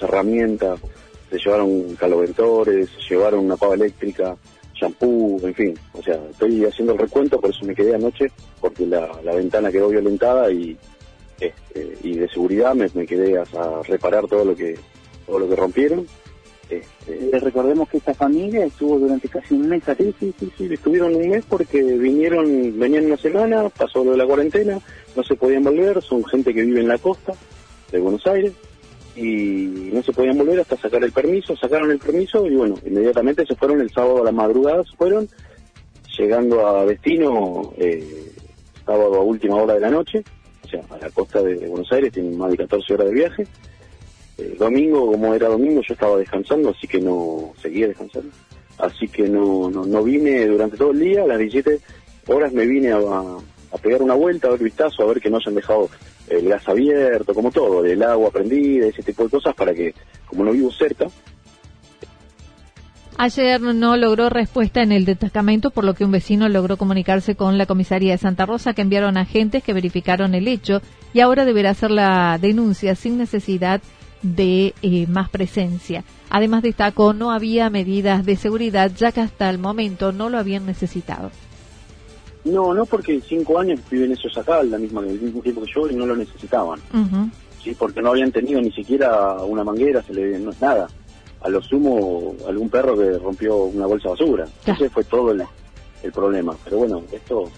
herramientas, 0.00 0.80
se 1.28 1.36
llevaron 1.36 1.94
caloventores, 1.96 2.88
se 2.88 3.14
llevaron 3.14 3.44
una 3.44 3.58
pava 3.58 3.74
eléctrica, 3.74 4.34
champú, 4.78 5.40
en 5.42 5.54
fin. 5.54 5.78
O 5.92 6.02
sea, 6.02 6.18
estoy 6.30 6.64
haciendo 6.64 6.92
el 6.92 6.98
recuento, 6.98 7.40
por 7.40 7.50
eso 7.50 7.64
me 7.64 7.74
quedé 7.74 7.94
anoche, 7.94 8.30
porque 8.60 8.86
la, 8.86 9.08
ventana 9.24 9.70
quedó 9.70 9.88
violentada 9.88 10.50
y, 10.50 10.76
este, 11.40 11.98
y 12.02 12.18
de 12.18 12.28
seguridad 12.28 12.74
me, 12.74 13.06
quedé 13.06 13.38
a, 13.38 13.44
reparar 13.86 14.26
todo 14.26 14.44
lo 14.44 14.56
que 14.56 14.78
todo 15.26 15.38
lo 15.38 15.48
que 15.48 15.56
rompieron. 15.56 16.06
Este, 16.70 17.38
recordemos 17.38 17.88
que 17.88 17.96
esta 17.96 18.12
familia 18.12 18.66
estuvo 18.66 18.98
durante 18.98 19.28
casi 19.28 19.54
un 19.54 19.68
mes 19.68 19.88
aquí. 19.88 20.14
Sí, 20.20 20.34
sí, 20.38 20.50
sí, 20.56 20.68
estuvieron 20.72 21.14
un 21.14 21.28
mes 21.28 21.44
porque 21.48 21.82
vinieron, 21.82 22.78
venían 22.78 23.06
una 23.06 23.16
semana, 23.16 23.68
pasó 23.70 24.04
lo 24.04 24.12
de 24.12 24.18
la 24.18 24.26
cuarentena, 24.26 24.78
no 25.16 25.22
se 25.22 25.34
podían 25.34 25.64
volver, 25.64 26.02
son 26.02 26.24
gente 26.24 26.52
que 26.54 26.62
vive 26.62 26.80
en 26.80 26.88
la 26.88 26.98
costa 26.98 27.32
de 27.90 27.98
Buenos 27.98 28.26
Aires 28.26 28.52
y 29.18 29.90
no 29.92 30.02
se 30.02 30.12
podían 30.12 30.38
volver 30.38 30.60
hasta 30.60 30.76
sacar 30.76 31.02
el 31.02 31.12
permiso, 31.12 31.56
sacaron 31.56 31.90
el 31.90 31.98
permiso 31.98 32.46
y 32.46 32.54
bueno, 32.54 32.76
inmediatamente 32.86 33.44
se 33.44 33.56
fueron 33.56 33.80
el 33.80 33.90
sábado 33.90 34.22
a 34.22 34.24
la 34.24 34.32
madrugada, 34.32 34.84
se 34.84 34.96
fueron, 34.96 35.28
llegando 36.16 36.66
a 36.66 36.84
destino 36.86 37.72
eh, 37.76 38.32
sábado 38.86 39.16
a 39.16 39.22
última 39.22 39.56
hora 39.56 39.74
de 39.74 39.80
la 39.80 39.90
noche, 39.90 40.22
o 40.64 40.68
sea, 40.68 40.82
a 40.90 40.98
la 40.98 41.10
costa 41.10 41.42
de 41.42 41.66
Buenos 41.66 41.90
Aires, 41.92 42.12
tienen 42.12 42.38
más 42.38 42.50
de 42.50 42.58
14 42.58 42.94
horas 42.94 43.08
de 43.08 43.14
viaje, 43.14 43.46
eh, 44.38 44.56
domingo, 44.58 45.10
como 45.10 45.34
era 45.34 45.48
domingo, 45.48 45.80
yo 45.86 45.94
estaba 45.94 46.16
descansando, 46.16 46.70
así 46.70 46.86
que 46.86 47.00
no 47.00 47.52
seguía 47.60 47.88
descansando. 47.88 48.30
Así 48.78 49.08
que 49.08 49.28
no, 49.28 49.68
no, 49.70 50.02
vine 50.04 50.46
durante 50.46 50.76
todo 50.76 50.92
el 50.92 51.00
día, 51.00 51.24
a 51.24 51.26
las 51.26 51.38
17 51.38 51.80
horas 52.28 52.52
me 52.52 52.64
vine 52.64 52.92
a, 52.92 52.98
a 52.98 53.78
pegar 53.82 54.00
una 54.02 54.14
vuelta, 54.14 54.46
a 54.46 54.52
ver 54.52 54.60
vistazo, 54.60 55.02
a 55.02 55.06
ver 55.06 55.20
que 55.20 55.28
no 55.28 55.38
hayan 55.38 55.56
dejado 55.56 55.88
el 56.30 56.48
gas 56.48 56.68
abierto, 56.68 57.34
como 57.34 57.50
todo, 57.50 57.84
el 57.84 58.02
agua 58.02 58.30
prendida, 58.30 58.86
ese 58.86 59.02
tipo 59.02 59.24
de 59.24 59.30
cosas, 59.30 59.54
para 59.54 59.74
que, 59.74 59.94
como 60.26 60.44
no 60.44 60.52
vivo 60.52 60.70
cerca, 60.72 61.06
Ayer 63.20 63.60
no 63.60 63.96
logró 63.96 64.30
respuesta 64.30 64.80
en 64.80 64.92
el 64.92 65.04
destacamento, 65.04 65.70
por 65.70 65.82
lo 65.82 65.94
que 65.94 66.04
un 66.04 66.12
vecino 66.12 66.48
logró 66.48 66.76
comunicarse 66.76 67.34
con 67.34 67.58
la 67.58 67.66
comisaría 67.66 68.12
de 68.12 68.18
Santa 68.18 68.46
Rosa, 68.46 68.74
que 68.74 68.82
enviaron 68.82 69.16
agentes 69.16 69.64
que 69.64 69.72
verificaron 69.72 70.36
el 70.36 70.46
hecho 70.46 70.82
y 71.12 71.18
ahora 71.18 71.44
deberá 71.44 71.70
hacer 71.70 71.90
la 71.90 72.38
denuncia 72.40 72.94
sin 72.94 73.18
necesidad 73.18 73.80
de 74.22 74.72
eh, 74.82 75.08
más 75.08 75.30
presencia. 75.30 76.04
Además 76.30 76.62
destacó 76.62 77.12
no 77.12 77.32
había 77.32 77.70
medidas 77.70 78.24
de 78.24 78.36
seguridad 78.36 78.92
ya 78.96 79.10
que 79.10 79.20
hasta 79.20 79.50
el 79.50 79.58
momento 79.58 80.12
no 80.12 80.28
lo 80.28 80.38
habían 80.38 80.64
necesitado. 80.64 81.32
No, 82.44 82.72
no 82.72 82.86
porque 82.86 83.20
cinco 83.20 83.58
años 83.58 83.80
viven 83.90 84.12
esos 84.12 84.36
acá, 84.38 84.62
la 84.62 84.78
misma, 84.78 85.00
el 85.00 85.20
mismo 85.20 85.42
tiempo 85.42 85.62
que 85.62 85.72
yo 85.74 85.88
y 85.88 85.94
no 85.94 86.06
lo 86.06 86.16
necesitaban. 86.16 86.80
Sí, 87.62 87.74
porque 87.78 88.00
no 88.00 88.10
habían 88.10 88.32
tenido 88.32 88.60
ni 88.60 88.72
siquiera 88.72 89.34
una 89.42 89.64
manguera, 89.64 90.02
se 90.02 90.14
le 90.14 90.38
no 90.38 90.50
es 90.50 90.60
nada. 90.60 90.88
A 91.40 91.48
lo 91.48 91.62
sumo 91.62 92.34
algún 92.48 92.68
perro 92.68 92.96
que 92.96 93.18
rompió 93.18 93.56
una 93.64 93.86
bolsa 93.86 94.08
de 94.08 94.14
basura. 94.14 94.48
Ese 94.66 94.90
fue 94.90 95.04
todo 95.04 95.30
el, 95.32 95.44
el 96.02 96.12
problema. 96.12 96.54
Pero 96.64 96.78
bueno, 96.78 97.02
esto 97.12 97.50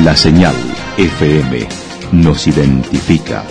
La 0.03 0.16
señal 0.16 0.55
FM 0.97 1.68
nos 2.12 2.47
identifica 2.47 3.44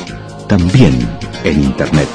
también 0.47 0.97
en 1.43 1.63
Internet. 1.63 2.07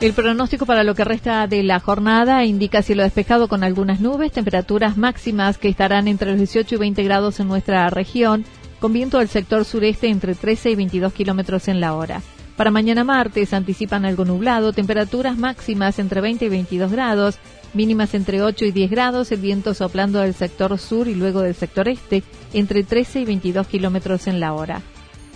El 0.00 0.14
pronóstico 0.14 0.64
para 0.64 0.84
lo 0.84 0.94
que 0.94 1.04
resta 1.04 1.46
de 1.46 1.62
la 1.62 1.80
jornada 1.80 2.42
indica 2.44 2.80
cielo 2.80 3.02
despejado 3.02 3.48
con 3.48 3.64
algunas 3.64 4.00
nubes, 4.00 4.32
temperaturas 4.32 4.96
máximas 4.96 5.58
que 5.58 5.68
estarán 5.68 6.08
entre 6.08 6.30
los 6.30 6.38
18 6.38 6.74
y 6.74 6.78
20 6.78 7.04
grados 7.04 7.38
en 7.40 7.48
nuestra 7.48 7.90
región, 7.90 8.46
con 8.78 8.94
viento 8.94 9.18
del 9.18 9.28
sector 9.28 9.66
sureste 9.66 10.08
entre 10.08 10.34
13 10.34 10.70
y 10.70 10.74
22 10.74 11.12
kilómetros 11.12 11.68
en 11.68 11.80
la 11.80 11.94
hora. 11.94 12.22
Para 12.56 12.70
mañana 12.70 13.04
martes 13.04 13.52
anticipan 13.52 14.06
algo 14.06 14.24
nublado, 14.24 14.72
temperaturas 14.72 15.36
máximas 15.36 15.98
entre 15.98 16.22
20 16.22 16.46
y 16.46 16.48
22 16.48 16.90
grados, 16.90 17.38
mínimas 17.74 18.14
entre 18.14 18.42
8 18.42 18.64
y 18.64 18.70
10 18.72 18.90
grados, 18.90 19.30
el 19.30 19.40
viento 19.40 19.74
soplando 19.74 20.20
del 20.20 20.34
sector 20.34 20.78
sur 20.78 21.06
y 21.06 21.14
luego 21.14 21.42
del 21.42 21.54
sector 21.54 21.86
este 21.86 22.22
entre 22.54 22.82
13 22.82 23.20
y 23.20 23.24
22 23.26 23.66
kilómetros 23.66 24.26
en 24.26 24.40
la 24.40 24.54
hora. 24.54 24.80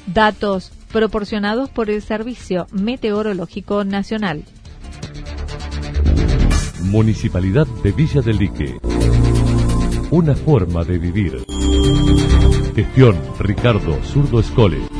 Datos 0.07 0.73
proporcionados 0.91 1.69
por 1.69 1.91
el 1.91 2.01
Servicio 2.01 2.67
Meteorológico 2.73 3.85
Nacional. 3.85 4.45
Municipalidad 6.85 7.67
de 7.85 7.93
Villa 7.93 8.23
del 8.23 8.39
Lique. 8.39 8.81
Una 10.11 10.35
forma 10.35 10.85
de 10.85 10.99
vivir. 10.99 11.45
Gestión 12.75 13.17
Ricardo 13.39 14.03
Zurdo 14.03 14.41
Escole. 14.41 15.00